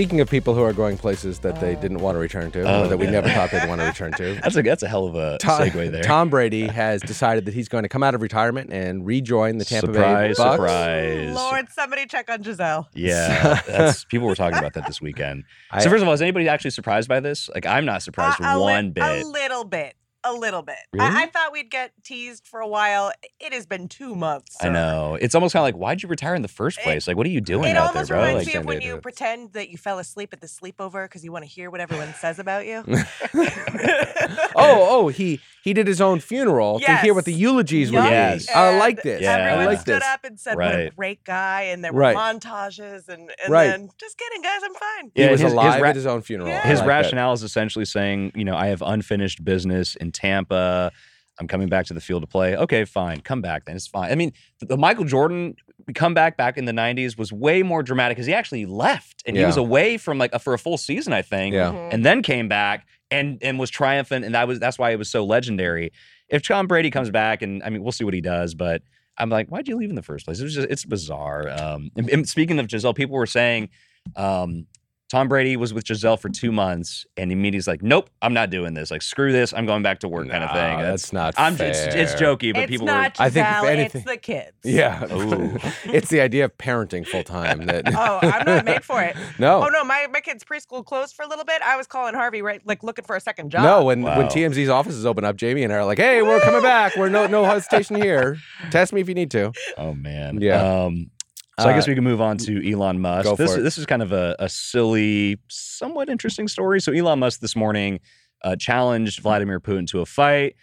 Speaking 0.00 0.20
of 0.20 0.30
people 0.30 0.54
who 0.54 0.62
are 0.62 0.72
going 0.72 0.96
places 0.96 1.40
that 1.40 1.60
they 1.60 1.74
didn't 1.74 1.98
want 1.98 2.14
to 2.14 2.20
return 2.20 2.50
to, 2.52 2.62
Oh, 2.62 2.84
or 2.84 2.88
that 2.88 2.96
we 2.96 3.04
yeah. 3.04 3.10
never 3.10 3.28
thought 3.28 3.50
they'd 3.50 3.68
want 3.68 3.82
to 3.82 3.86
return 3.88 4.12
to, 4.12 4.34
that's 4.40 4.56
a 4.56 4.62
that's 4.62 4.82
a 4.82 4.88
hell 4.88 5.04
of 5.04 5.14
a 5.14 5.36
Tom, 5.38 5.60
segue 5.60 5.90
there. 5.92 6.02
Tom 6.02 6.30
Brady 6.30 6.66
has 6.68 7.02
decided 7.02 7.44
that 7.44 7.52
he's 7.52 7.68
going 7.68 7.82
to 7.82 7.88
come 7.90 8.02
out 8.02 8.14
of 8.14 8.22
retirement 8.22 8.72
and 8.72 9.04
rejoin 9.04 9.58
the 9.58 9.64
Tampa 9.66 9.88
surprise, 9.92 10.38
Bay 10.38 10.42
Bucks. 10.42 10.54
surprise. 10.56 11.34
Lord, 11.34 11.68
somebody 11.70 12.06
check 12.06 12.30
on 12.30 12.42
Gisele. 12.42 12.88
Yeah, 12.94 13.60
that's 13.66 14.06
people 14.06 14.26
were 14.26 14.34
talking 14.34 14.58
about 14.58 14.72
that 14.72 14.86
this 14.86 15.02
weekend. 15.02 15.44
I- 15.70 15.80
so 15.84 15.90
first 15.90 16.00
of 16.00 16.08
all, 16.08 16.14
is 16.14 16.22
anybody 16.22 16.48
actually 16.48 16.70
surprised 16.70 17.06
by 17.06 17.20
this? 17.20 17.50
Like, 17.54 17.66
I'm 17.66 17.84
not 17.84 18.02
surprised 18.02 18.40
Uh, 18.40 18.46
a 18.46 18.56
li- 18.56 18.62
one 18.62 18.90
bit. 18.92 19.04
A 19.04 19.26
little 19.26 19.64
bit. 19.64 19.96
A 20.22 20.32
little 20.34 20.60
bit. 20.62 20.76
Really? 20.92 21.06
I, 21.06 21.22
I 21.22 21.26
thought 21.26 21.50
we'd 21.52 21.70
get 21.70 21.92
teased 22.04 22.46
for 22.46 22.60
a 22.60 22.68
while. 22.68 23.10
It 23.40 23.54
has 23.54 23.64
been 23.64 23.88
two 23.88 24.14
months. 24.14 24.56
I 24.60 24.68
know. 24.68 25.16
It's 25.20 25.34
almost 25.34 25.54
kind 25.54 25.62
of 25.62 25.64
like, 25.64 25.76
why'd 25.80 26.02
you 26.02 26.08
retire 26.10 26.34
in 26.34 26.42
the 26.42 26.48
first 26.48 26.78
It- 26.78 26.84
place? 26.84 27.08
Like, 27.08 27.16
what 27.16 27.26
are 27.26 27.30
you 27.30 27.40
doing 27.40 27.70
It 27.70 27.76
out 27.76 27.94
there, 27.94 28.02
almost 28.02 28.10
reminds 28.10 28.44
Like, 28.46 28.54
me 28.54 28.58
of 28.60 28.64
when 28.66 28.80
you 28.82 28.96
to- 28.96 29.00
pretend 29.00 29.54
that 29.54 29.70
you 29.70 29.78
fell 29.78 29.98
asleep 29.98 30.30
at 30.34 30.40
the 30.42 30.46
sleepover 30.46 31.04
because 31.06 31.24
you 31.24 31.32
want 31.32 31.44
to 31.44 31.50
hear 31.50 31.70
what 31.70 31.80
everyone 31.80 32.12
says 32.20 32.38
about 32.38 32.66
you. 32.66 32.84
Oh, 34.56 34.86
oh, 34.90 35.08
he 35.08 35.40
he 35.62 35.72
did 35.72 35.86
his 35.86 36.00
own 36.00 36.20
funeral 36.20 36.80
to 36.80 36.96
hear 36.98 37.14
what 37.14 37.24
the 37.24 37.32
Yes. 37.32 37.40
eulogies 37.40 37.90
would 37.92 38.04
Yes. 38.04 38.48
I 38.50 38.76
like 38.78 39.02
this. 39.02 39.22
Yeah. 39.22 39.36
I 39.36 39.40
Everyone 39.40 39.66
like 39.66 39.80
stood 39.80 40.02
this. 40.02 40.08
up 40.08 40.24
and 40.24 40.38
said, 40.38 40.56
"What 40.56 40.74
a 40.74 40.90
great 40.96 41.24
guy," 41.24 41.62
and 41.64 41.82
there 41.84 41.92
were 41.92 42.00
Right. 42.00 42.16
montages, 42.16 43.08
and, 43.08 43.30
and 43.42 43.48
Right. 43.52 43.68
then 43.68 43.88
just 43.98 44.18
kidding, 44.18 44.42
guys, 44.42 44.60
I'm 44.64 44.74
fine. 44.74 45.12
He 45.14 45.22
was 45.22 45.30
his- 45.32 45.42
his 45.42 45.52
alive 45.52 45.80
ra- 45.80 45.88
at 45.90 45.96
his 45.96 46.06
own 46.06 46.22
funeral. 46.22 46.48
Yeah. 46.50 46.66
His 46.66 46.80
like 46.80 46.88
rationale 46.88 47.32
is 47.32 47.42
essentially 47.42 47.84
saying, 47.84 48.32
you 48.34 48.44
know, 48.44 48.56
I 48.56 48.66
have 48.66 48.82
unfinished 48.82 49.44
business 49.44 49.96
in 50.10 50.12
Tampa. 50.12 50.90
I'm 51.38 51.48
coming 51.48 51.68
back 51.68 51.86
to 51.86 51.94
the 51.94 52.00
field 52.02 52.22
to 52.22 52.26
play. 52.26 52.54
Okay, 52.54 52.84
fine. 52.84 53.20
Come 53.20 53.40
back 53.40 53.64
then. 53.64 53.74
It's 53.74 53.86
fine. 53.86 54.12
I 54.12 54.14
mean, 54.14 54.32
the, 54.58 54.66
the 54.66 54.76
Michael 54.76 55.04
Jordan 55.04 55.54
comeback 55.94 56.36
back 56.36 56.58
in 56.58 56.66
the 56.66 56.72
90s 56.72 57.16
was 57.16 57.32
way 57.32 57.62
more 57.62 57.82
dramatic 57.82 58.16
because 58.16 58.26
he 58.26 58.34
actually 58.34 58.66
left 58.66 59.22
and 59.24 59.36
he 59.36 59.44
was 59.44 59.56
away 59.56 59.96
from 59.96 60.18
like 60.18 60.34
a, 60.34 60.38
for 60.38 60.52
a 60.52 60.58
full 60.58 60.76
season, 60.76 61.14
I 61.14 61.22
think. 61.22 61.54
Yeah. 61.54 61.72
Mhm. 61.72 61.94
And 61.94 62.04
then 62.04 62.22
came 62.22 62.48
back 62.48 62.86
and 63.10 63.38
and 63.42 63.58
was 63.58 63.70
triumphant. 63.70 64.26
And 64.26 64.34
that 64.34 64.46
was 64.46 64.60
that's 64.60 64.78
why 64.78 64.90
it 64.90 64.98
was 64.98 65.08
so 65.10 65.24
legendary. 65.24 65.92
If 66.28 66.46
Tom 66.46 66.66
Brady 66.66 66.90
comes 66.90 67.10
back, 67.10 67.40
and 67.42 67.62
I 67.62 67.70
mean, 67.70 67.82
we'll 67.82 67.92
see 67.92 68.04
what 68.04 68.14
he 68.14 68.20
does, 68.20 68.54
but 68.54 68.82
I'm 69.16 69.30
like, 69.30 69.48
why'd 69.48 69.66
you 69.66 69.76
leave 69.76 69.88
in 69.90 69.96
the 69.96 70.02
first 70.02 70.26
place? 70.26 70.40
It 70.40 70.44
was 70.44 70.54
just 70.54 70.68
it's 70.70 70.84
bizarre. 70.84 71.48
Um, 71.48 71.90
and, 71.96 72.08
and 72.10 72.28
speaking 72.28 72.58
of 72.58 72.68
Gisele, 72.68 72.92
people 72.94 73.16
were 73.16 73.26
saying 73.26 73.70
um, 74.14 74.66
Tom 75.10 75.26
Brady 75.28 75.56
was 75.56 75.74
with 75.74 75.84
Gisele 75.84 76.16
for 76.16 76.28
two 76.28 76.52
months, 76.52 77.04
and 77.16 77.32
immediately 77.32 77.56
he's 77.56 77.66
like, 77.66 77.82
"Nope, 77.82 78.10
I'm 78.22 78.32
not 78.32 78.48
doing 78.48 78.74
this. 78.74 78.92
Like, 78.92 79.02
screw 79.02 79.32
this. 79.32 79.52
I'm 79.52 79.66
going 79.66 79.82
back 79.82 79.98
to 80.00 80.08
work." 80.08 80.28
kind 80.30 80.44
of 80.44 80.50
thing. 80.52 80.76
Nah, 80.78 80.82
that's 80.82 81.12
not 81.12 81.34
I'm 81.36 81.56
fair. 81.56 81.72
just 81.72 81.88
it's 81.96 82.14
jokey, 82.14 82.52
but 82.54 82.62
it's 82.62 82.70
people 82.70 82.86
not 82.86 83.18
I 83.18 83.28
think 83.28 83.44
if 83.46 83.64
anything- 83.64 84.00
it's 84.02 84.10
the 84.10 84.16
kids. 84.16 84.52
Yeah. 84.64 85.06
It's 85.92 86.08
the 86.10 86.20
idea 86.20 86.44
of 86.44 86.56
parenting 86.58 87.04
full 87.06 87.24
time 87.24 87.66
that 87.66 87.84
Oh, 87.94 88.18
I'm 88.22 88.44
not 88.46 88.64
made 88.64 88.84
for 88.84 89.02
it. 89.02 89.16
No. 89.38 89.64
Oh 89.64 89.68
no, 89.68 89.82
my, 89.84 90.06
my 90.12 90.20
kid's 90.20 90.44
preschool 90.44 90.84
closed 90.84 91.16
for 91.16 91.24
a 91.24 91.28
little 91.28 91.44
bit. 91.44 91.60
I 91.62 91.76
was 91.76 91.86
calling 91.88 92.14
Harvey 92.14 92.40
right 92.42 92.64
like 92.64 92.82
looking 92.84 93.04
for 93.04 93.16
a 93.16 93.20
second 93.20 93.50
job. 93.50 93.64
No, 93.64 93.84
when 93.84 94.02
when 94.02 94.16
Wow. 94.16 94.28
TMZ's 94.28 94.68
offices 94.68 95.04
open 95.04 95.24
up, 95.24 95.34
Jamie 95.36 95.64
and 95.64 95.72
I 95.72 95.76
are 95.76 95.84
like, 95.84 95.98
"Hey, 95.98 96.22
we're 96.22 96.40
coming 96.40 96.62
back. 96.62 96.96
We're 96.96 97.08
no 97.08 97.26
no 97.26 97.44
hesitation 97.44 97.96
here. 97.96 98.36
Test 98.70 98.92
me 98.92 99.00
if 99.00 99.08
you 99.08 99.14
need 99.14 99.30
to." 99.32 99.52
Oh 99.76 99.94
man. 99.94 100.40
Yeah. 100.40 100.84
Um, 100.84 101.10
so 101.60 101.68
I 101.68 101.74
guess 101.74 101.86
Uh, 101.86 101.90
we 101.90 101.94
can 101.94 102.04
move 102.04 102.20
on 102.20 102.36
to 102.38 102.72
Elon 102.72 103.00
Musk. 103.00 103.36
this 103.36 103.54
it. 103.56 103.62
this 103.62 103.78
is 103.78 103.86
kind 103.86 104.02
of 104.02 104.12
a, 104.12 104.36
a 104.38 104.48
silly, 104.48 105.38
somewhat 105.48 106.08
interesting 106.08 106.48
story. 106.48 106.80
So 106.80 106.92
Elon 106.92 107.18
Musk 107.18 107.40
this 107.40 107.54
morning 107.56 108.00
uh, 108.42 108.56
challenged 108.56 109.20
Vladimir 109.20 109.60
Putin 109.60 109.86
to 109.88 110.00
a 110.00 110.06
fight. 110.06 110.56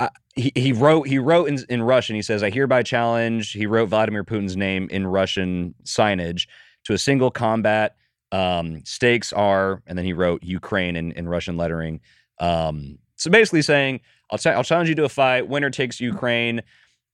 Uh, 0.00 0.08
he, 0.34 0.52
he 0.54 0.72
wrote 0.72 1.06
he 1.06 1.18
wrote 1.18 1.48
in, 1.48 1.58
in 1.68 1.82
Russian. 1.82 2.16
He 2.16 2.22
says, 2.22 2.42
"I 2.42 2.50
hereby 2.50 2.82
challenge." 2.82 3.52
He 3.52 3.66
wrote 3.66 3.88
Vladimir 3.88 4.24
Putin's 4.24 4.56
name 4.56 4.88
in 4.90 5.06
Russian 5.06 5.74
signage 5.84 6.46
to 6.84 6.92
a 6.92 6.98
single 6.98 7.30
combat. 7.30 7.96
Um, 8.32 8.82
stakes 8.84 9.32
are, 9.32 9.82
and 9.86 9.96
then 9.98 10.06
he 10.06 10.14
wrote 10.14 10.42
Ukraine 10.42 10.96
in, 10.96 11.12
in 11.12 11.28
Russian 11.28 11.56
lettering. 11.58 12.00
Um, 12.38 12.98
so 13.16 13.30
basically 13.30 13.60
saying, 13.62 14.00
I'll, 14.30 14.38
I'll 14.46 14.64
challenge 14.64 14.88
you 14.88 14.94
to 14.96 15.04
a 15.04 15.08
fight. 15.08 15.48
Winner 15.48 15.68
takes 15.70 16.00
Ukraine. 16.00 16.62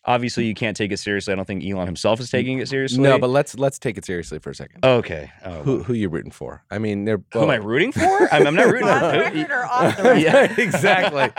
Obviously, 0.09 0.47
you 0.47 0.55
can't 0.55 0.75
take 0.77 0.91
it 0.91 0.97
seriously. 0.97 1.33
I 1.35 1.37
don't 1.37 1.45
think 1.45 1.63
Elon 1.63 1.85
himself 1.87 2.19
is 2.19 2.31
taking 2.31 2.59
it 2.61 2.69
seriously. 2.69 3.01
No, 3.03 3.19
but 3.19 3.29
let's 3.29 3.59
let's 3.59 3.79
take 3.79 3.99
it 3.99 4.07
seriously 4.07 4.39
for 4.39 4.49
a 4.51 4.55
second. 4.55 4.85
okay. 4.85 5.31
Oh, 5.45 5.63
Who 5.63 5.83
who 5.83 5.93
you 5.93 6.09
rooting 6.09 6.31
for? 6.31 6.65
I 6.71 6.79
mean, 6.79 7.05
they're 7.05 7.23
who 7.35 7.43
am 7.43 7.51
I 7.51 7.57
rooting 7.57 7.93
for? 7.93 8.29
I'm, 8.33 8.47
I'm 8.47 8.55
not 8.55 8.67
rooting 8.69 8.87
for 8.89 8.93
on 8.95 9.01
the 9.13 9.25
Putin. 9.25 9.51
or 9.51 9.65
off 9.67 9.97
the 9.99 10.03
record. 10.05 10.23
Yeah. 10.23 10.55
exactly. 10.57 11.31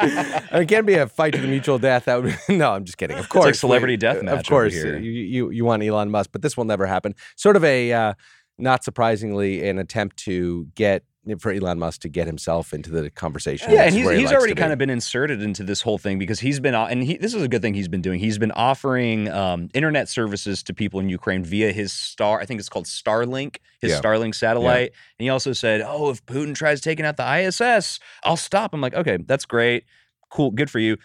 It 0.60 0.68
can't 0.70 0.86
be 0.86 0.94
a 0.94 1.08
fight 1.08 1.34
to 1.34 1.42
the 1.42 1.48
mutual 1.48 1.80
death. 1.80 2.06
That 2.06 2.22
would 2.22 2.38
be, 2.48 2.56
no. 2.58 2.72
I'm 2.72 2.86
just 2.86 2.98
kidding. 3.00 3.18
Of 3.18 3.28
course, 3.30 3.46
like 3.46 3.56
celebrity 3.56 3.94
we- 3.94 3.98
death 3.98 4.22
match 4.22 4.34
Of 4.34 4.40
over 4.40 4.50
course, 4.50 4.74
here. 4.74 5.00
you, 5.00 5.10
you 5.12 5.50
you 5.50 5.66
want 5.66 5.82
Elon 5.84 6.12
Musk, 6.12 6.30
but 6.32 6.42
this 6.44 6.56
will 6.56 6.66
never 6.66 6.86
happen. 6.86 7.16
Sort 7.38 7.56
of 7.56 7.64
a 7.64 7.92
uh, 7.92 8.14
not 8.60 8.84
surprisingly 8.84 9.68
an 9.68 9.80
attempt 9.80 10.18
to 10.26 10.68
get 10.76 11.04
for 11.38 11.52
Elon 11.52 11.78
Musk 11.80 12.02
to 12.02 12.10
get 12.10 12.28
himself 12.28 12.74
into 12.74 12.90
the 12.90 13.10
conversation. 13.10 13.72
Yeah, 13.72 13.84
and 13.84 13.94
he's, 13.94 14.10
he 14.10 14.18
he's 14.20 14.32
already 14.32 14.52
to 14.52 14.56
be. 14.56 14.60
kind 14.62 14.72
of 14.74 14.80
been 14.80 14.90
inserted 14.90 15.42
into 15.42 15.64
this 15.64 15.82
whole 15.82 15.98
thing 15.98 16.18
because 16.18 16.40
he's 16.40 16.60
been, 16.60 16.74
and 16.74 17.04
he, 17.04 17.18
this 17.18 17.34
is 17.34 17.44
a 17.44 17.48
good 17.48 17.62
thing 17.62 17.74
he's 17.74 17.88
been 17.90 18.02
doing. 18.02 18.20
He's 18.20 18.38
been 18.38 18.54
offering 18.54 19.30
um, 19.30 19.70
internet 19.74 20.08
services 20.10 20.64
to 20.64 20.74
people 20.74 21.00
in 21.00 21.10
Ukraine 21.10 21.44
via 21.44 21.72
his 21.72 21.92
Star, 21.92 22.40
I 22.40 22.46
think 22.46 22.60
it's 22.60 22.70
called 22.70 22.86
Starlink, 22.86 23.58
his 23.82 23.92
Yeah. 23.92 24.02
Starlink 24.02 24.34
satellite. 24.34 24.92
And 25.20 25.24
he 25.24 25.30
also 25.30 25.54
said, 25.54 25.82
"Oh, 25.86 26.10
if 26.10 26.26
Putin 26.26 26.56
tries 26.56 26.82
taking 26.82 27.06
out 27.06 27.18
the 27.18 27.24
ISS, 27.40 28.00
I'll 28.24 28.38
stop." 28.38 28.74
I'm 28.74 28.82
like, 28.82 28.94
okay, 28.96 29.18
that's 29.18 29.46
great, 29.46 29.84
cool, 30.32 30.52
good 30.52 30.70
for 30.72 30.80
you. 30.80 30.98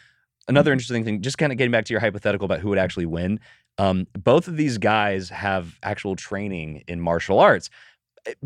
Another 0.47 0.71
Mm-hmm. 0.71 0.75
interesting 0.75 1.05
thing, 1.05 1.23
just 1.23 1.39
kind 1.39 1.53
of 1.53 1.59
getting 1.59 1.73
back 1.73 1.87
to 1.87 1.93
your 1.93 2.01
hypothetical 2.01 2.45
about 2.45 2.61
who 2.61 2.69
would 2.69 2.79
actually 2.79 3.07
win. 3.07 3.41
Um, 3.79 4.07
both 4.13 4.47
of 4.47 4.57
these 4.57 4.79
guys 4.79 5.29
have 5.31 5.79
actual 5.83 6.15
training 6.17 6.85
in 6.87 7.01
martial 7.01 7.41
arts. 7.41 7.71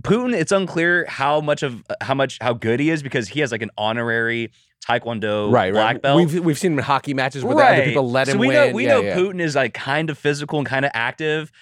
Putin, 0.01 0.35
it's 0.35 0.53
unclear 0.53 1.07
how 1.07 1.41
much 1.41 1.63
of 1.63 1.85
how 2.01 2.15
much 2.15 2.39
how 2.41 2.53
good 2.53 2.81
he 2.81 2.91
is 2.91 3.03
because 3.03 3.29
he 3.29 3.41
has 3.41 3.53
like 3.53 3.63
an 3.63 3.71
honorary 3.79 4.51
Taekwondo 4.87 5.53
right, 5.53 5.73
black 5.73 5.95
right. 5.95 6.03
belt. 6.03 6.17
We've 6.17 6.45
we've 6.45 6.59
seen 6.59 6.73
him 6.73 6.79
in 6.79 6.85
hockey 6.85 7.15
matches 7.15 7.45
where 7.45 7.57
the 7.57 7.63
other 7.65 7.85
people 7.85 8.11
let 8.11 8.29
him 8.29 8.35
so 8.35 8.38
we 8.38 8.49
win. 8.49 8.55
know 8.57 8.75
we 8.75 8.85
Yeah, 8.85 8.91
know 8.91 9.01
yeah. 9.03 9.17
Putin 9.17 9.41
is 9.41 9.55
like 9.55 9.75
kind 9.75 10.11
of 10.11 10.19
physical 10.19 10.59
and 10.59 10.67
kind 10.67 10.85
of 10.85 10.91
active. 10.95 11.53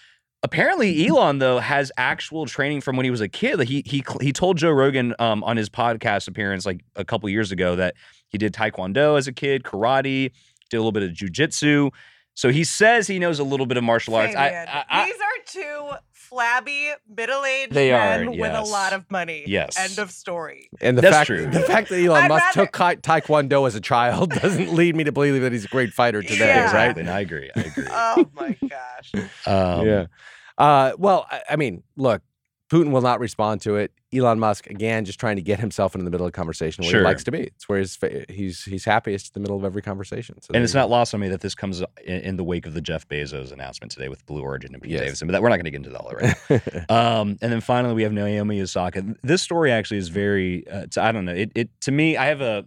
Apparently, 0.42 1.06
Elon 1.08 1.38
though 1.38 1.58
has 1.58 1.90
actual 1.96 2.46
training 2.46 2.80
from 2.80 2.96
when 2.96 3.04
he 3.04 3.10
was 3.10 3.20
a 3.20 3.28
kid. 3.28 3.58
Like 3.58 3.68
he 3.68 3.82
he 3.84 4.04
he 4.20 4.32
told 4.32 4.58
Joe 4.58 4.70
Rogan 4.70 5.14
um, 5.18 5.42
on 5.44 5.56
his 5.56 5.68
podcast 5.68 6.28
appearance 6.28 6.64
like 6.64 6.84
a 6.94 7.04
couple 7.04 7.28
years 7.28 7.52
ago 7.52 7.76
that 7.76 7.94
he 8.28 8.38
did 8.38 8.52
Taekwondo 8.52 9.18
as 9.18 9.26
a 9.26 9.32
kid, 9.32 9.62
karate, 9.64 10.30
did 10.70 10.76
a 10.76 10.80
little 10.80 10.92
bit 10.92 11.02
of 11.02 11.10
jujitsu. 11.10 11.90
So 12.34 12.50
he 12.50 12.64
says 12.64 13.06
he 13.06 13.18
knows 13.18 13.38
a 13.38 13.44
little 13.44 13.66
bit 13.66 13.78
of 13.78 13.84
martial 13.84 14.14
arts. 14.14 14.36
I, 14.36 14.48
I, 14.48 14.84
I, 14.90 15.06
These 15.06 15.14
are 15.14 15.42
two 15.46 15.90
flabby, 16.28 16.90
middle-aged 17.08 17.72
They 17.72 17.92
are, 17.92 18.18
men 18.24 18.38
with 18.38 18.52
a 18.54 18.62
lot 18.62 18.92
of 18.92 19.10
money. 19.10 19.44
Yes. 19.46 19.78
End 19.78 19.98
of 19.98 20.10
story. 20.10 20.68
And 20.80 20.96
the 20.98 21.02
That's 21.02 21.14
fact 21.16 21.26
true. 21.28 21.46
the 21.46 21.60
fact 21.60 21.88
that 21.90 22.00
Elon 22.04 22.24
I'd 22.24 22.28
Musk 22.28 22.56
rather- 22.56 22.66
took 22.70 23.02
Taekwondo 23.02 23.66
as 23.66 23.74
a 23.74 23.80
child 23.80 24.30
doesn't 24.42 24.72
lead 24.74 24.96
me 24.96 25.04
to 25.04 25.12
believe 25.12 25.40
that 25.42 25.52
he's 25.52 25.64
a 25.64 25.68
great 25.68 25.90
fighter 25.92 26.22
today, 26.22 26.46
Yeah. 26.46 26.56
right? 26.60 26.64
exactly. 26.64 27.00
And 27.02 27.10
I 27.10 27.20
agree. 27.20 27.50
I 27.56 27.60
agree. 27.60 27.86
Oh 27.90 28.26
my 28.34 28.56
gosh. 28.68 29.12
Um, 29.46 29.86
yeah. 29.86 30.06
Uh, 30.58 30.92
well, 30.98 31.26
I, 31.30 31.42
I 31.50 31.56
mean, 31.56 31.82
look, 31.96 32.22
Putin 32.70 32.90
will 32.90 33.00
not 33.00 33.20
respond 33.20 33.60
to 33.62 33.76
it. 33.76 33.92
Elon 34.12 34.40
Musk, 34.40 34.68
again, 34.68 35.04
just 35.04 35.20
trying 35.20 35.36
to 35.36 35.42
get 35.42 35.60
himself 35.60 35.94
into 35.94 36.04
the 36.04 36.10
middle 36.10 36.26
of 36.26 36.32
the 36.32 36.36
conversation 36.36 36.82
where 36.82 36.90
Sure. 36.90 37.00
he 37.00 37.04
likes 37.04 37.22
to 37.24 37.30
be. 37.30 37.40
It's 37.42 37.68
where 37.68 37.84
fa- 37.84 38.24
he's 38.28 38.64
he's 38.64 38.84
happiest 38.84 39.28
in 39.28 39.32
the 39.34 39.40
middle 39.40 39.56
of 39.56 39.64
every 39.64 39.82
conversation. 39.82 40.40
So 40.42 40.52
And 40.52 40.64
it's 40.64 40.74
not 40.74 40.90
lost 40.90 41.14
on 41.14 41.20
me 41.20 41.28
that 41.28 41.42
this 41.42 41.54
comes 41.54 41.80
in, 42.04 42.20
in 42.22 42.36
the 42.36 42.44
wake 42.44 42.66
of 42.66 42.74
the 42.74 42.80
Jeff 42.80 43.06
Bezos 43.08 43.52
announcement 43.52 43.92
today 43.92 44.08
with 44.08 44.26
Blue 44.26 44.42
Origin 44.42 44.74
and 44.74 44.82
Pete 44.82 44.92
Yes. 44.92 45.02
Davidson, 45.02 45.28
but 45.28 45.32
that, 45.32 45.42
we're 45.42 45.48
not 45.48 45.56
going 45.56 45.64
to 45.66 45.70
get 45.70 45.76
into 45.76 45.90
that 45.90 46.00
all 46.00 46.12
right. 46.12 46.90
um, 46.90 47.36
and 47.40 47.52
then 47.52 47.60
finally, 47.60 47.94
we 47.94 48.02
have 48.02 48.12
Naomi 48.12 48.60
Osaka. 48.60 49.04
This 49.22 49.42
story 49.42 49.70
actually 49.70 49.98
is 49.98 50.08
very, 50.08 50.66
uh, 50.68 50.86
I 50.98 51.12
don't 51.12 51.24
know, 51.24 51.34
it, 51.34 51.52
it 51.54 51.68
to 51.82 51.92
me, 51.92 52.16
I 52.16 52.26
have 52.26 52.40
a 52.40 52.66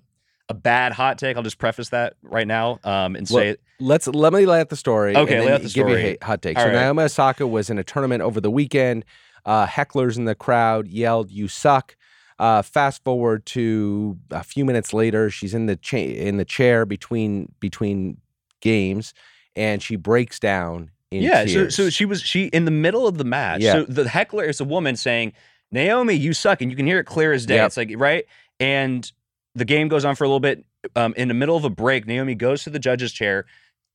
a 0.49 0.53
bad 0.55 0.91
hot 0.93 1.19
take. 1.19 1.37
I'll 1.37 1.43
just 1.43 1.59
preface 1.59 1.89
that 1.89 2.15
right 2.23 2.47
now 2.47 2.79
um, 2.83 3.15
and 3.15 3.27
say 3.27 3.49
it. 3.49 3.61
Let's 3.79 4.07
let 4.07 4.33
me 4.33 4.45
lay 4.47 4.59
out 4.59 4.69
the 4.69 4.75
story. 4.75 5.15
Okay, 5.15 5.37
and 5.37 5.45
lay 5.45 5.51
out 5.53 5.61
the 5.61 5.69
give 5.69 5.87
you 5.87 5.95
story. 5.95 6.17
a 6.19 6.25
hot 6.25 6.41
take. 6.41 6.57
All 6.57 6.63
so 6.63 6.69
right. 6.69 6.75
Naomi 6.75 7.03
Osaka 7.03 7.45
was 7.45 7.69
in 7.69 7.77
a 7.77 7.83
tournament 7.83 8.23
over 8.23 8.41
the 8.41 8.49
weekend. 8.49 9.05
Uh, 9.45 9.65
hecklers 9.65 10.17
in 10.17 10.25
the 10.25 10.35
crowd 10.35 10.87
yelled, 10.87 11.31
"You 11.31 11.47
suck." 11.47 11.95
Uh, 12.39 12.61
fast 12.61 13.03
forward 13.03 13.45
to 13.45 14.17
a 14.31 14.43
few 14.43 14.63
minutes 14.63 14.93
later, 14.93 15.29
she's 15.29 15.53
in 15.53 15.65
the 15.65 15.75
cha- 15.75 15.97
in 15.97 16.37
the 16.37 16.45
chair 16.45 16.85
between 16.85 17.51
between 17.59 18.17
games, 18.61 19.13
and 19.55 19.83
she 19.83 19.97
breaks 19.97 20.39
down 20.39 20.91
in 21.11 21.23
Yeah, 21.23 21.45
so, 21.45 21.69
so 21.69 21.89
she 21.89 22.05
was 22.05 22.21
she 22.21 22.45
in 22.45 22.65
the 22.65 22.71
middle 22.71 23.07
of 23.07 23.17
the 23.17 23.23
match. 23.25 23.61
Yeah. 23.61 23.73
So 23.73 23.83
the 23.83 24.07
heckler 24.07 24.45
is 24.45 24.61
a 24.61 24.63
woman 24.63 24.95
saying, 24.95 25.33
"Naomi, 25.71 26.13
you 26.13 26.33
suck," 26.33 26.61
and 26.61 26.71
you 26.71 26.77
can 26.77 26.85
hear 26.85 26.99
it 26.99 27.05
clear 27.05 27.33
as 27.33 27.45
day. 27.45 27.55
Yep. 27.55 27.67
It's 27.67 27.77
like 27.77 27.93
right, 27.97 28.25
and 28.59 29.11
the 29.55 29.65
game 29.65 29.87
goes 29.87 30.05
on 30.05 30.15
for 30.15 30.23
a 30.23 30.27
little 30.27 30.39
bit. 30.39 30.65
Um, 30.95 31.13
in 31.17 31.27
the 31.27 31.33
middle 31.33 31.57
of 31.57 31.65
a 31.65 31.69
break, 31.69 32.07
Naomi 32.07 32.35
goes 32.35 32.63
to 32.63 32.69
the 32.69 32.79
judge's 32.79 33.11
chair, 33.11 33.45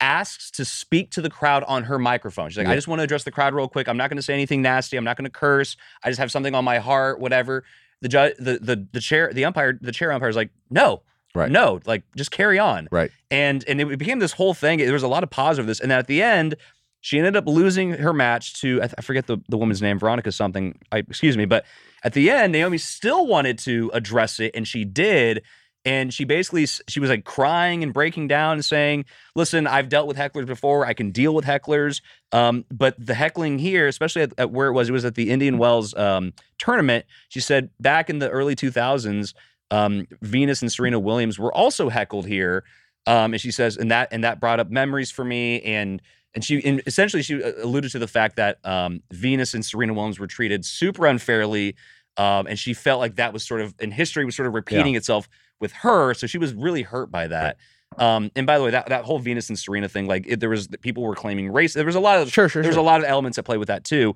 asks 0.00 0.50
to 0.52 0.64
speak 0.64 1.11
to 1.12 1.22
the 1.22 1.30
crowd 1.30 1.64
on 1.64 1.85
her 1.85 1.98
microphone. 1.98 2.50
She's 2.50 2.59
like, 2.59 2.66
"I 2.66 2.74
just 2.74 2.88
want 2.88 3.00
to 3.00 3.04
address 3.04 3.24
the 3.24 3.30
crowd 3.30 3.54
real 3.54 3.68
quick. 3.68 3.88
I'm 3.88 3.96
not 3.96 4.11
going 4.11 4.16
to 4.16 4.22
say 4.22 4.35
anything 4.35 4.62
nasty. 4.62 4.96
I'm 4.96 5.04
not 5.04 5.16
going 5.16 5.24
to 5.24 5.30
curse. 5.30 5.76
I 6.02 6.11
just 6.11 6.18
have 6.18 6.30
something 6.30 6.54
on 6.54 6.64
my 6.64 6.78
heart. 6.78 7.20
Whatever." 7.20 7.64
The 8.00 8.09
judge, 8.09 8.35
the 8.38 8.59
the 8.59 8.87
the 8.92 9.00
chair, 9.00 9.33
the 9.33 9.44
umpire, 9.44 9.78
the 9.80 9.92
chair 9.92 10.12
umpire 10.12 10.28
is 10.28 10.37
like, 10.37 10.50
"No." 10.70 11.02
Right. 11.35 11.50
No, 11.50 11.80
like 11.85 12.04
just 12.16 12.30
carry 12.30 12.61
on 12.61 12.87
right. 12.92 13.11
and 13.28 13.64
and 13.66 13.80
it 13.80 13.98
became 13.98 14.20
this 14.20 14.30
whole 14.30 14.54
thing. 14.54 14.78
There 14.78 14.92
was 14.92 15.02
a 15.02 15.09
lot 15.09 15.24
of 15.24 15.30
positive 15.30 15.66
this, 15.66 15.80
and 15.80 15.90
then 15.90 15.98
at 15.98 16.07
the 16.07 16.22
end, 16.22 16.54
she 17.00 17.18
ended 17.18 17.37
up 17.37 17.46
losing 17.46 17.90
her 17.90 18.12
match 18.12 18.54
to 18.61 18.80
I 18.83 19.02
forget 19.02 19.26
the, 19.26 19.38
the 19.48 19.59
woman's 19.59 19.83
name, 19.83 19.98
Veronica 19.98 20.30
something. 20.30 20.78
I, 20.92 20.98
excuse 20.98 21.37
me, 21.37 21.44
but 21.44 21.66
at 22.04 22.12
the 22.12 22.30
end, 22.30 22.52
Naomi 22.52 22.78
still 22.78 23.26
wanted 23.26 23.59
to 23.61 23.90
address 23.92 24.38
it, 24.38 24.52
and 24.54 24.66
she 24.66 24.85
did. 24.85 25.42
And 25.85 26.14
she 26.14 26.25
basically 26.25 26.66
she 26.66 27.01
was 27.01 27.11
like 27.11 27.25
crying 27.25 27.83
and 27.83 27.92
breaking 27.92 28.29
down 28.29 28.55
and 28.55 28.64
saying, 28.64 29.05
"Listen, 29.37 29.66
I've 29.66 29.88
dealt 29.88 30.09
with 30.09 30.16
hecklers 30.16 30.47
before. 30.47 30.87
I 30.87 30.94
can 30.94 31.11
deal 31.11 31.35
with 31.35 31.44
hecklers. 31.44 32.01
Um, 32.33 32.64
but 32.70 32.94
the 32.99 33.14
heckling 33.14 33.59
here, 33.59 33.87
especially 33.87 34.23
at, 34.23 34.33
at 34.38 34.51
where 34.51 34.68
it 34.68 34.73
was, 34.73 34.88
it 34.88 34.92
was 34.92 35.05
at 35.05 35.14
the 35.14 35.31
Indian 35.31 35.59
Wells 35.59 35.94
um, 35.94 36.33
tournament. 36.59 37.05
She 37.29 37.40
said 37.40 37.70
back 37.81 38.11
in 38.11 38.18
the 38.18 38.31
early 38.31 38.57
2000s, 38.57 39.35
um, 39.70 40.07
Venus 40.23 40.62
and 40.62 40.73
Serena 40.73 40.99
Williams 40.99 41.38
were 41.38 41.53
also 41.53 41.88
heckled 41.90 42.27
here. 42.27 42.64
Um, 43.07 43.35
and 43.35 43.40
she 43.40 43.51
says, 43.51 43.77
and 43.77 43.90
that 43.90 44.09
and 44.12 44.25
that 44.25 44.40
brought 44.40 44.61
up 44.61 44.70
memories 44.70 45.11
for 45.11 45.25
me. 45.25 45.61
And 45.62 46.01
and 46.35 46.44
she 46.44 46.64
and 46.64 46.83
essentially 46.87 47.23
she 47.23 47.42
uh, 47.42 47.53
alluded 47.62 47.90
to 47.92 47.99
the 47.99 48.09
fact 48.09 48.37
that 48.37 48.59
um, 48.64 49.03
Venus 49.12 49.55
and 49.55 49.64
Serena 49.64 49.92
Williams 49.94 50.18
were 50.18 50.27
treated 50.27 50.64
super 50.64 51.07
unfairly 51.07 51.77
Um, 52.16 52.47
and 52.47 52.59
she 52.59 52.75
felt 52.75 53.01
like 53.01 53.16
that 53.16 53.33
was 53.33 53.44
sort 53.44 53.61
of 53.61 53.75
in 53.81 53.90
history 53.90 54.25
was 54.25 54.37
sort 54.37 54.47
of 54.49 54.55
repeating 54.55 54.94
itself 54.94 55.29
with 55.64 55.72
her. 55.72 56.14
So 56.14 56.27
she 56.29 56.38
was 56.38 56.53
really 56.55 56.83
hurt 56.83 57.11
by 57.11 57.27
that. 57.27 57.57
Um, 57.98 58.31
and 58.37 58.46
by 58.46 58.59
the 58.59 58.64
way, 58.64 58.70
that, 58.70 58.88
that 58.90 59.05
whole 59.05 59.18
Venus 59.18 59.48
and 59.48 59.59
Serena 59.59 59.88
thing, 59.88 60.07
like 60.07 60.24
it, 60.29 60.40
there 60.40 60.50
was 60.50 60.68
people 60.83 61.03
were 61.03 61.14
claiming 61.14 61.50
race. 61.50 61.74
There 61.74 61.85
was 61.87 61.94
a 61.94 62.00
lot 62.00 62.20
of 62.20 62.31
Sure, 62.33 62.48
sure, 62.48 62.62
there's 62.62 62.74
sure. 62.74 62.83
a 62.83 62.87
lot 62.87 63.00
of 63.00 63.07
elements 63.07 63.38
at 63.38 63.44
play 63.44 63.57
with 63.57 63.68
that 63.68 63.85
too. 63.85 64.14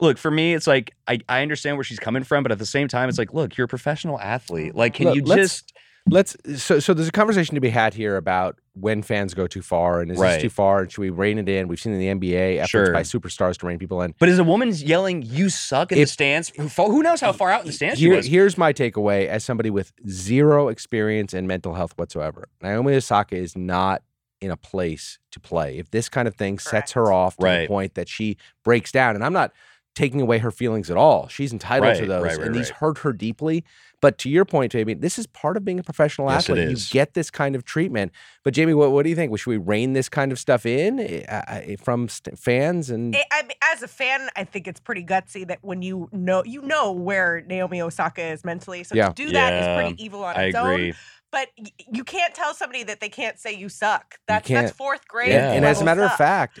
Look, 0.00 0.18
for 0.18 0.30
me, 0.30 0.54
it's 0.54 0.66
like 0.66 0.94
I, 1.06 1.20
I 1.28 1.42
understand 1.42 1.76
where 1.76 1.84
she's 1.84 1.98
coming 1.98 2.24
from, 2.24 2.42
but 2.42 2.50
at 2.52 2.58
the 2.58 2.66
same 2.66 2.88
time, 2.88 3.08
it's 3.08 3.18
like, 3.18 3.32
look, 3.34 3.56
you're 3.56 3.66
a 3.66 3.68
professional 3.68 4.18
athlete. 4.18 4.74
Like, 4.74 4.94
can 4.94 5.06
Look, 5.06 5.16
you 5.16 5.22
let's- 5.24 5.40
just 5.62 5.72
Let's 6.08 6.34
so 6.56 6.80
so 6.80 6.94
there's 6.94 7.08
a 7.08 7.12
conversation 7.12 7.54
to 7.56 7.60
be 7.60 7.68
had 7.68 7.92
here 7.92 8.16
about 8.16 8.58
when 8.80 9.02
fans 9.02 9.34
go 9.34 9.46
too 9.46 9.62
far 9.62 10.00
and 10.00 10.10
is 10.10 10.18
Right. 10.18 10.34
this 10.34 10.42
too 10.42 10.50
far 10.50 10.80
and 10.82 10.90
should 10.92 11.00
we 11.00 11.10
rein 11.10 11.38
it 11.38 11.48
in? 11.48 11.68
We've 11.68 11.78
seen 11.80 11.92
in 11.92 11.98
the 11.98 12.08
NBA 12.08 12.56
efforts 12.58 12.70
Sure. 12.70 12.92
by 12.92 13.02
superstars 13.02 13.58
to 13.58 13.66
rein 13.66 13.78
people 13.78 14.00
in. 14.02 14.14
But 14.18 14.28
is 14.28 14.38
a 14.38 14.44
woman 14.44 14.72
yelling 14.72 15.22
"You 15.22 15.48
suck" 15.50 15.92
in 15.92 15.98
If- 15.98 16.08
the 16.08 16.12
stands? 16.12 16.52
Who, 16.56 16.66
who 16.68 17.02
knows 17.02 17.20
how 17.20 17.32
far 17.32 17.50
out 17.50 17.60
in 17.62 17.66
the 17.66 17.72
stands 17.72 18.00
she 18.00 18.08
was? 18.08 18.26
here's 18.26 18.56
my 18.58 18.72
takeaway 18.72 19.26
as 19.26 19.44
somebody 19.44 19.70
with 19.70 19.92
zero 20.08 20.68
experience 20.68 21.34
in 21.34 21.46
mental 21.46 21.74
health 21.74 21.92
whatsoever. 21.96 22.48
Naomi 22.62 22.94
Osaka 22.94 23.36
is 23.36 23.56
not 23.56 24.02
in 24.40 24.50
a 24.50 24.56
place 24.56 25.18
to 25.32 25.38
play. 25.40 25.76
If 25.78 25.90
this 25.90 26.08
kind 26.08 26.26
of 26.26 26.34
thing 26.34 26.58
sets 26.58 26.92
her 26.92 27.12
off 27.12 27.36
to 27.36 27.44
the 27.46 27.66
point 27.68 27.94
that 27.94 28.08
she 28.08 28.36
breaks 28.64 28.90
down, 28.90 29.14
and 29.14 29.22
I'm 29.24 29.34
not 29.34 29.52
taking 29.94 30.20
away 30.20 30.38
her 30.38 30.50
feelings 30.52 30.88
at 30.90 30.96
all. 30.96 31.26
She's 31.28 31.52
entitled 31.52 31.96
to 31.96 32.06
those, 32.06 32.22
right, 32.22 32.38
right, 32.38 32.46
and 32.46 32.54
these 32.54 32.70
hurt 32.70 32.98
her 32.98 33.12
deeply. 33.12 33.64
But 34.00 34.16
to 34.18 34.30
your 34.30 34.44
point, 34.46 34.72
Jamie, 34.72 34.94
this 34.94 35.18
is 35.18 35.26
part 35.26 35.56
of 35.58 35.64
being 35.64 35.78
a 35.78 35.82
professional 35.82 36.30
Yes, 36.30 36.48
athlete. 36.48 36.68
is. 36.70 36.90
You 36.92 36.98
get 36.98 37.12
this 37.14 37.30
kind 37.30 37.54
of 37.54 37.64
treatment. 37.64 38.12
But 38.44 38.54
Jamie, 38.54 38.72
what, 38.72 38.92
what 38.92 39.02
do 39.02 39.10
you 39.10 39.16
think? 39.16 39.36
Should 39.38 39.50
we 39.50 39.56
rein 39.58 39.92
this 39.92 40.08
kind 40.08 40.32
of 40.32 40.38
stuff 40.38 40.64
in 40.64 41.00
uh, 41.28 41.42
uh, 41.46 41.60
from 41.82 42.08
st- 42.08 42.38
fans? 42.38 42.88
And 42.88 43.14
I, 43.14 43.24
I 43.30 43.42
mean, 43.42 43.50
as 43.72 43.82
a 43.82 43.88
fan, 43.88 44.28
I 44.36 44.44
think 44.44 44.66
it's 44.66 44.80
pretty 44.80 45.04
gutsy 45.04 45.46
that 45.48 45.58
when 45.60 45.82
you 45.82 46.08
know 46.12 46.42
you 46.44 46.62
know 46.62 46.92
where 46.92 47.42
Naomi 47.46 47.82
Osaka 47.82 48.22
is 48.22 48.42
mentally, 48.44 48.84
so 48.84 48.94
Yeah. 48.94 49.08
to 49.08 49.14
do 49.14 49.32
that 49.32 49.52
is 49.52 49.66
Yeah, 49.66 49.74
pretty 49.80 50.02
evil 50.02 50.24
on 50.24 50.36
I 50.36 50.44
its 50.44 50.56
agree. 50.56 50.88
own. 50.90 50.94
But 51.32 51.48
you 51.92 52.02
can't 52.02 52.34
tell 52.34 52.54
somebody 52.54 52.82
that 52.84 53.00
they 53.00 53.08
can't 53.08 53.38
say 53.38 53.52
you 53.52 53.68
suck. 53.68 54.16
That's 54.26 54.48
can't. 54.48 54.66
that's 54.66 54.76
fourth 54.76 55.06
grade. 55.06 55.30
Yeah. 55.30 55.48
And, 55.48 55.56
and 55.58 55.64
as 55.66 55.80
a 55.80 55.84
level 55.84 56.02
matter 56.04 56.12
of 56.12 56.16
fact, 56.18 56.58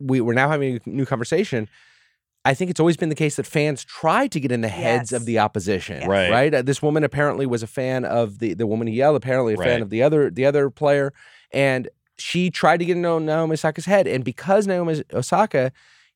we, 0.00 0.20
we're 0.20 0.32
now 0.34 0.48
having 0.48 0.80
a 0.84 0.88
new 0.88 1.04
conversation. 1.06 1.68
I 2.44 2.54
think 2.54 2.70
it's 2.70 2.80
always 2.80 2.96
been 2.96 3.10
the 3.10 3.14
case 3.14 3.36
that 3.36 3.46
fans 3.46 3.84
try 3.84 4.26
to 4.28 4.40
get 4.40 4.50
in 4.50 4.62
the 4.62 4.68
heads 4.68 5.12
Yes. 5.12 5.20
of 5.20 5.26
the 5.26 5.38
opposition. 5.38 5.98
Yes. 6.00 6.08
Right. 6.08 6.30
Right. 6.30 6.54
Uh, 6.54 6.62
this 6.62 6.80
woman 6.80 7.04
apparently 7.04 7.44
was 7.46 7.62
a 7.62 7.66
fan 7.66 8.04
of 8.06 8.38
the 8.38 8.54
the 8.54 8.66
woman 8.66 8.86
who 8.88 8.94
yelled. 8.94 9.16
Apparently 9.16 9.54
a 9.54 9.56
fan 9.58 9.82
of 9.82 9.90
the 9.90 10.02
other 10.02 10.30
the 10.30 10.46
other 10.46 10.70
player, 10.70 11.12
and 11.52 11.88
she 12.18 12.50
tried 12.50 12.78
to 12.78 12.84
get 12.86 12.96
in 12.96 13.02
Naomi 13.02 13.52
Osaka's 13.54 13.84
head. 13.86 14.06
And 14.06 14.24
because 14.24 14.66
Naomi 14.66 15.02
Osaka 15.12 15.70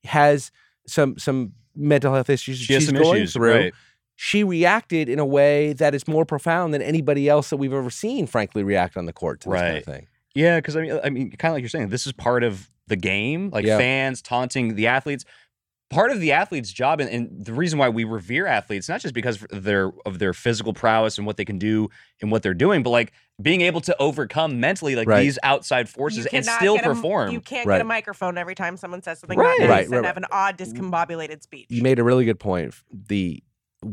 has 0.05 0.51
some 0.87 1.19
some 1.19 1.53
mental 1.77 2.15
health 2.15 2.31
issues 2.31 2.59
she 2.59 2.73
has 2.73 2.83
she's 2.85 2.89
some 2.89 2.97
going 3.03 3.17
issues, 3.23 3.33
through, 3.35 3.55
right? 3.55 3.75
she 4.17 4.45
reacted 4.45 5.09
in 5.09 5.19
a 5.19 5.27
way 5.27 5.73
that 5.75 5.95
is 5.95 6.07
more 6.07 6.25
profound 6.25 6.73
than 6.73 6.81
anybody 6.81 7.29
else 7.29 7.51
that 7.51 7.57
we've 7.57 7.73
ever 7.73 7.91
seen. 7.91 8.27
Frankly, 8.27 8.63
react 8.63 8.97
on 8.97 9.07
the 9.07 9.13
court 9.13 9.41
to 9.43 9.51
this 9.51 9.61
kind 9.61 9.77
of 9.79 9.85
thing. 9.85 10.07
Yeah, 10.35 10.57
because 10.59 10.77
I 10.77 10.81
mean, 10.83 11.01
I 11.05 11.11
mean, 11.11 11.31
kind 11.33 11.51
of 11.53 11.57
like 11.57 11.63
you're 11.63 11.69
saying, 11.69 11.89
this 11.91 12.07
is 12.07 12.13
part 12.13 12.43
of 12.45 12.71
the 12.87 12.97
game. 12.97 13.51
Like 13.51 13.65
Yeah. 13.65 13.79
fans 13.79 14.21
taunting 14.23 14.75
the 14.75 14.87
athletes. 14.87 15.25
Part 15.91 16.11
of 16.11 16.19
the 16.21 16.33
athlete's 16.33 16.73
job, 16.73 17.01
and, 17.01 17.09
and 17.11 17.45
the 17.45 17.53
reason 17.53 17.79
why 17.79 17.89
we 17.89 18.05
revere 18.05 18.47
athletes, 18.47 18.89
not 18.89 19.01
just 19.01 19.15
because 19.15 19.43
of 19.53 19.63
their 19.65 19.93
of 20.07 20.19
their 20.19 20.33
physical 20.33 20.73
prowess 20.73 21.19
and 21.19 21.27
what 21.27 21.37
they 21.37 21.45
can 21.45 21.59
do 21.59 21.89
and 22.21 22.33
what 22.33 22.43
they're 22.43 22.55
doing, 22.55 22.83
but 22.83 22.91
like 22.91 23.13
being 23.41 23.61
able 23.61 23.81
to 23.83 23.95
overcome 24.01 24.59
mentally 24.59 24.97
like 24.97 25.07
Right. 25.07 25.23
these 25.23 25.39
outside 25.43 25.89
forces 25.89 26.27
and 26.27 26.45
still 26.45 26.77
get 26.77 26.85
a 26.85 26.89
m- 26.89 26.95
perform. 26.97 27.31
you 27.33 27.41
can't 27.41 27.67
Right. 27.67 27.77
get 27.77 27.83
a 27.83 27.85
microphone 27.85 28.39
every 28.39 28.55
time 28.55 28.77
someone 28.77 29.03
says 29.03 29.21
something 29.21 29.39
Right. 29.39 29.57
not 29.61 29.67
nice 29.67 29.69
Right, 29.69 29.85
and 29.85 29.93
right, 29.95 30.05
have 30.05 30.17
an 30.17 30.25
odd, 30.33 30.57
discombobulated 30.59 31.43
speech. 31.43 31.67
You 31.69 31.83
made 31.83 31.99
a 31.99 32.05
really 32.05 32.25
good 32.25 32.41
point. 32.41 32.75
The 32.91 33.43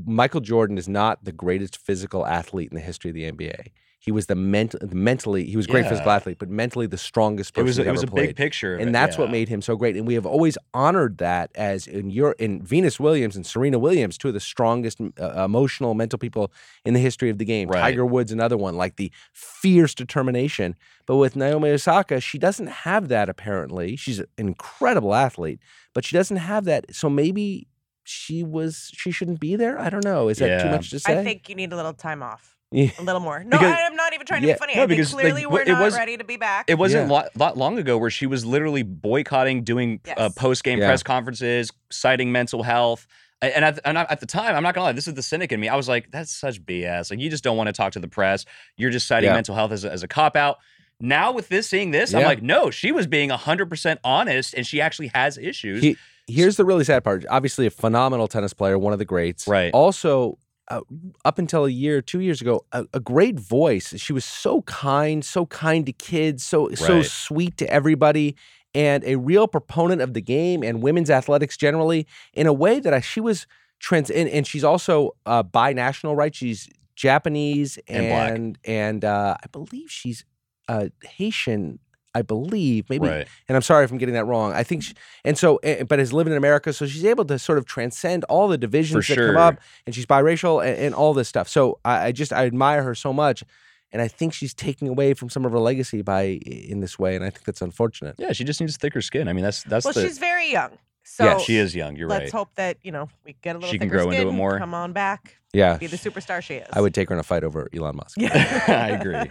Michael 0.06 0.42
Jordan 0.42 0.78
is 0.78 0.88
not 0.88 1.24
the 1.26 1.34
greatest 1.34 1.76
physical 1.78 2.26
athlete 2.26 2.70
in 2.72 2.76
the 2.76 2.82
history 2.82 3.10
of 3.12 3.16
the 3.16 3.26
NBA. 3.26 3.72
He 4.04 4.12
was 4.12 4.26
the 4.26 4.34
mental, 4.34 4.80
mentally, 4.92 5.46
he 5.46 5.56
was 5.56 5.68
a 5.68 5.70
great 5.70 5.86
physical 5.88 6.10
Yeah. 6.12 6.16
athlete, 6.16 6.38
but 6.40 6.50
mentally 6.50 6.88
the 6.88 6.98
strongest 6.98 7.52
it 7.52 7.54
person 7.54 7.66
was 7.68 7.78
that 7.78 7.88
it 7.88 7.92
was 7.92 8.02
a 8.02 8.08
played. 8.08 8.28
big 8.30 8.36
picture, 8.36 8.74
of 8.74 8.82
and 8.82 8.90
it, 8.90 8.94
that's 8.94 9.16
what 9.16 9.30
made 9.30 9.48
him 9.48 9.62
so 9.62 9.76
great. 9.76 9.96
And 9.96 10.08
we 10.08 10.16
have 10.16 10.26
always 10.26 10.58
honored 10.74 11.20
that 11.20 11.52
as 11.54 11.86
in 11.86 12.10
your 12.10 12.32
in 12.40 12.64
Venus 12.64 13.00
Williams 13.00 13.36
and 13.36 13.46
Serena 13.46 13.78
Williams, 13.78 14.18
two 14.18 14.30
of 14.30 14.34
the 14.34 14.40
strongest 14.40 14.98
uh, 15.00 15.44
emotional, 15.46 15.94
mental 15.94 16.18
people 16.18 16.52
in 16.84 16.96
the 16.96 17.00
history 17.00 17.30
of 17.30 17.38
the 17.38 17.46
game. 17.46 17.70
Right. 17.70 17.80
Tiger 17.82 18.04
Woods, 18.04 18.32
another 18.32 18.58
one, 18.58 18.76
like 18.76 18.96
the 18.96 19.12
fierce 19.34 19.94
determination. 19.94 20.76
But 21.06 21.18
with 21.18 21.36
Naomi 21.36 21.70
Osaka, 21.70 22.20
she 22.22 22.40
doesn't 22.40 22.68
have 22.68 23.08
that. 23.10 23.30
Apparently, 23.30 23.96
she's 23.98 24.18
an 24.18 24.26
incredible 24.38 25.14
athlete, 25.14 25.60
but 25.94 26.06
she 26.06 26.16
doesn't 26.16 26.38
have 26.38 26.66
that. 26.66 26.96
So 26.96 27.08
maybe 27.08 27.68
she 28.04 28.42
was 28.44 28.90
she 28.96 29.12
shouldn't 29.12 29.40
be 29.40 29.56
there. 29.56 29.80
I 29.80 29.92
don't 29.92 30.04
know. 30.04 30.28
Is 30.28 30.40
that 30.40 30.64
too 30.64 30.70
much 30.70 30.90
to 30.90 31.00
say? 31.00 31.20
I 31.20 31.24
think 31.24 31.50
you 31.50 31.56
need 31.56 31.72
a 31.72 31.76
little 31.76 31.94
time 31.94 32.24
off. 32.24 32.58
Yeah. 32.72 32.90
A 33.00 33.04
little 33.04 33.20
more. 33.22 33.44
No, 33.44 33.50
Because- 33.58 33.74
I 33.76 33.82
am 33.82 33.96
not 33.96 34.14
even 34.14 34.26
trying 34.26 34.42
to 34.44 34.48
Yeah. 34.48 34.54
be 34.54 34.60
funny. 34.60 34.76
No, 34.76 34.84
I 34.84 34.88
think 34.88 34.98
because, 34.98 35.14
like, 35.14 35.24
clearly 35.24 35.46
what- 35.46 35.54
we're 35.54 35.62
it 35.64 35.68
not 35.68 35.84
was- 35.84 35.96
ready 35.96 36.16
to 36.18 36.24
be 36.24 36.38
back. 36.38 36.70
It 36.70 36.78
wasn't 36.78 37.06
Yeah. 37.08 37.12
a 37.12 37.14
lot, 37.14 37.36
lot 37.38 37.58
long 37.58 37.78
ago 37.78 37.98
where 37.98 38.10
she 38.10 38.26
was 38.26 38.46
literally 38.46 38.84
boycotting, 38.84 39.64
doing 39.64 40.00
uh, 40.16 40.30
post 40.36 40.64
game 40.64 40.80
Yeah. 40.80 40.88
press 40.88 41.04
conferences, 41.04 41.70
citing 41.90 42.32
mental 42.32 42.64
health. 42.64 43.08
And 43.42 43.66
at, 43.66 43.80
and 43.86 43.98
at 43.98 44.20
the 44.20 44.26
time, 44.28 44.56
I'm 44.56 44.62
not 44.64 44.76
gonna 44.76 44.86
lie, 44.86 44.92
this 44.92 45.08
is 45.08 45.16
the 45.16 45.24
cynic 45.24 45.52
in 45.52 45.60
me. 45.60 45.68
I 45.68 45.76
was 45.76 45.90
like, 45.90 46.12
that's 46.12 46.32
such 46.32 46.64
BS. 46.66 47.10
Like, 47.12 47.20
you 47.20 47.30
just 47.30 47.44
don't 47.44 47.58
want 47.58 47.68
to 47.68 47.74
talk 47.74 47.92
to 47.94 48.00
the 48.00 48.08
press. 48.08 48.46
You're 48.78 48.92
just 48.92 49.08
citing 49.08 49.30
Yeah. 49.30 49.34
mental 49.34 49.56
health 49.56 49.72
as 49.72 49.84
a, 49.84 49.92
as 49.92 50.04
a 50.04 50.08
cop 50.08 50.36
out. 50.36 50.60
Now 51.00 51.32
with 51.32 51.50
this, 51.50 51.68
seeing 51.68 51.90
this, 51.92 52.14
I'm 52.14 52.24
like, 52.24 52.44
no, 52.44 52.70
she 52.70 52.92
was 52.92 53.08
being 53.08 53.32
100% 53.32 53.98
honest, 54.04 54.54
and 54.54 54.66
she 54.68 54.80
actually 54.80 55.08
has 55.16 55.38
issues. 55.40 55.82
He- 55.82 55.98
Here's 56.28 56.56
the 56.56 56.64
really 56.64 56.84
sad 56.84 57.04
part. 57.04 57.26
Obviously, 57.30 57.66
a 57.66 57.72
phenomenal 57.72 58.28
tennis 58.28 58.54
player, 58.54 58.78
one 58.78 58.94
of 58.94 59.00
the 59.00 59.06
greats. 59.06 59.48
Right. 59.48 59.72
Also, 59.74 60.38
uh, 60.72 60.82
up 61.26 61.38
until 61.38 61.66
a 61.66 61.70
year, 61.70 62.02
two 62.02 62.22
years 62.22 62.42
ago, 62.42 62.66
a, 62.72 62.86
a 62.94 63.00
great 63.00 63.38
voice. 63.40 63.94
She 64.00 64.14
was 64.14 64.24
so 64.24 64.62
kind, 64.64 65.24
so 65.24 65.46
kind 65.46 65.86
to 65.86 65.92
kids, 65.92 66.44
so 66.44 66.70
so 66.76 67.02
sweet 67.02 67.58
to 67.58 67.70
everybody, 67.70 68.36
and 68.74 69.04
a 69.04 69.18
real 69.18 69.48
proponent 69.48 70.02
of 70.02 70.14
the 70.14 70.22
game 70.22 70.64
and 70.64 70.82
women's 70.82 71.10
athletics 71.10 71.58
generally. 71.58 72.08
In 72.34 72.48
a 72.48 72.54
way 72.54 72.80
that 72.80 72.94
I, 72.94 73.02
she 73.02 73.20
was 73.20 73.48
trans, 73.80 74.10
and, 74.10 74.30
and 74.30 74.48
she's 74.48 74.64
also 74.64 75.12
uh, 75.26 75.44
binational, 75.44 76.16
right? 76.16 76.34
She's 76.34 76.70
Japanese 76.96 77.78
And 77.88 78.06
and 78.38 78.58
and 78.64 79.06
uh, 79.06 79.36
I 79.44 79.48
believe 79.52 79.92
she's 79.92 80.26
uh, 80.68 80.88
Haitian. 81.04 81.80
I 82.14 82.22
believe 82.22 82.90
maybe 82.90 83.08
right. 83.08 83.28
and 83.48 83.56
I'm 83.56 83.62
sorry 83.62 83.86
if 83.86 83.92
I'm 83.92 83.98
getting 83.98 84.16
that 84.16 84.26
wrong. 84.26 84.54
I 84.54 84.64
think, 84.64 84.84
she, 84.84 84.94
and 85.24 85.38
so, 85.38 85.58
eh, 85.58 85.84
but 85.84 86.00
is 86.00 86.12
living 86.12 86.32
in 86.34 86.38
America, 86.38 86.74
so 86.74 86.86
she's 86.86 87.06
able 87.06 87.26
to 87.26 87.40
sort 87.40 87.58
of 87.58 87.66
transcend 87.66 88.24
all 88.26 88.48
the 88.48 88.58
divisions 88.58 89.08
that 89.08 89.16
sure. 89.16 89.28
come 89.28 89.38
up, 89.38 89.60
and 89.86 89.96
she's 89.96 90.06
biracial 90.06 90.66
and, 90.66 90.78
and 90.78 90.96
all 90.96 91.14
this 91.14 91.30
stuff. 91.30 91.48
So 91.48 91.80
I, 91.86 92.08
I 92.08 92.12
just 92.12 92.34
I 92.34 92.46
admire 92.46 92.84
her 92.84 92.96
so 92.96 93.14
much, 93.14 93.44
and 93.92 94.02
I 94.02 94.08
think 94.08 94.34
she's 94.34 94.54
taking 94.54 94.88
away 94.88 95.14
from 95.14 95.30
some 95.30 95.46
of 95.46 95.52
her 95.52 95.60
legacy 95.60 96.02
by 96.02 96.24
in 96.24 96.82
this 96.82 97.00
way, 97.00 97.16
and 97.16 97.24
I 97.24 97.30
think 97.30 97.46
that's 97.46 97.62
unfortunate. 97.62 98.16
Yeah, 98.18 98.34
she 98.34 98.44
just 98.44 98.60
needs 98.60 98.76
thicker 98.78 99.02
skin. 99.02 99.28
I 99.28 99.34
mean, 99.34 99.44
that's 99.44 99.64
that's 99.64 99.86
well, 99.86 99.94
the. 99.94 100.02
she's 100.02 100.18
very 100.18 100.52
young. 100.52 100.72
So 101.14 101.26
Yeah, 101.26 101.38
she 101.40 101.58
is 101.58 101.76
young. 101.76 101.98
You're 101.98 102.08
right. 102.08 102.22
let's 102.22 102.32
hope 102.32 102.56
that, 102.56 102.78
you 102.84 102.92
know, 102.94 103.10
we 103.26 103.36
get 103.42 103.56
a 103.56 103.60
little 103.60 103.70
She 103.70 103.78
can 103.78 103.90
thicker 103.90 104.04
grow 104.04 104.12
into 104.12 104.30
it 104.30 104.32
more. 104.32 104.58
Come 104.58 104.74
on 104.74 104.94
back. 104.94 105.36
Yeah, 105.54 105.76
Be 105.76 105.88
the 105.88 105.98
superstar 105.98 106.42
she 106.42 106.54
is. 106.56 106.68
I 106.72 106.80
would 106.80 106.94
take 106.94 107.10
her 107.10 107.16
in 107.16 107.20
a 107.20 107.24
fight 107.24 107.44
over 107.44 107.68
Elon 107.76 107.98
Musk. 107.98 108.16
Yeah. 108.18 108.64
I 108.70 108.90
agree. 108.98 109.30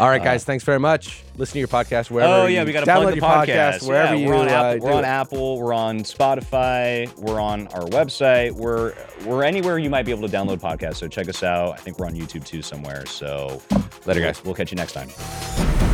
All 0.00 0.08
right, 0.08 0.20
guys, 0.22 0.42
thanks 0.42 0.64
very 0.64 0.80
much. 0.80 1.22
Listen 1.36 1.52
to 1.52 1.58
your 1.60 1.68
podcast 1.68 2.10
wherever. 2.10 2.32
Oh 2.32 2.46
yeah, 2.46 2.64
we 2.64 2.72
got 2.72 2.80
to 2.84 2.90
download 2.90 3.16
plug 3.20 3.46
the 3.46 3.54
your 3.54 3.70
podcast. 3.70 3.86
wherever 3.86 4.16
yeah, 4.16 4.20
you 4.20 4.26
we're 4.28 4.34
on 4.34 4.48
uh, 4.48 4.50
Apple. 4.50 4.78
do 4.80 4.84
We're 4.84 4.92
on. 4.94 5.04
Apple. 5.04 5.60
We're 5.60 5.72
on 5.72 5.98
Spotify. 6.00 7.16
We're 7.16 7.40
on 7.40 7.68
our 7.68 7.84
website. 7.84 8.50
We're 8.52 8.92
we're 9.24 9.44
anywhere 9.44 9.78
you 9.78 9.88
might 9.88 10.04
be 10.04 10.10
able 10.10 10.28
to 10.28 10.36
download 10.36 10.58
podcasts. 10.58 10.96
So 10.96 11.06
check 11.06 11.28
us 11.28 11.44
out. 11.44 11.74
I 11.74 11.76
think 11.76 12.00
we're 12.00 12.06
on 12.06 12.14
YouTube 12.14 12.44
too 12.44 12.60
somewhere. 12.60 13.06
So 13.06 13.62
Later, 14.04 14.20
guys. 14.20 14.42
We'll 14.44 14.54
catch 14.54 14.72
you 14.72 14.76
next 14.76 14.94
time. 14.94 15.85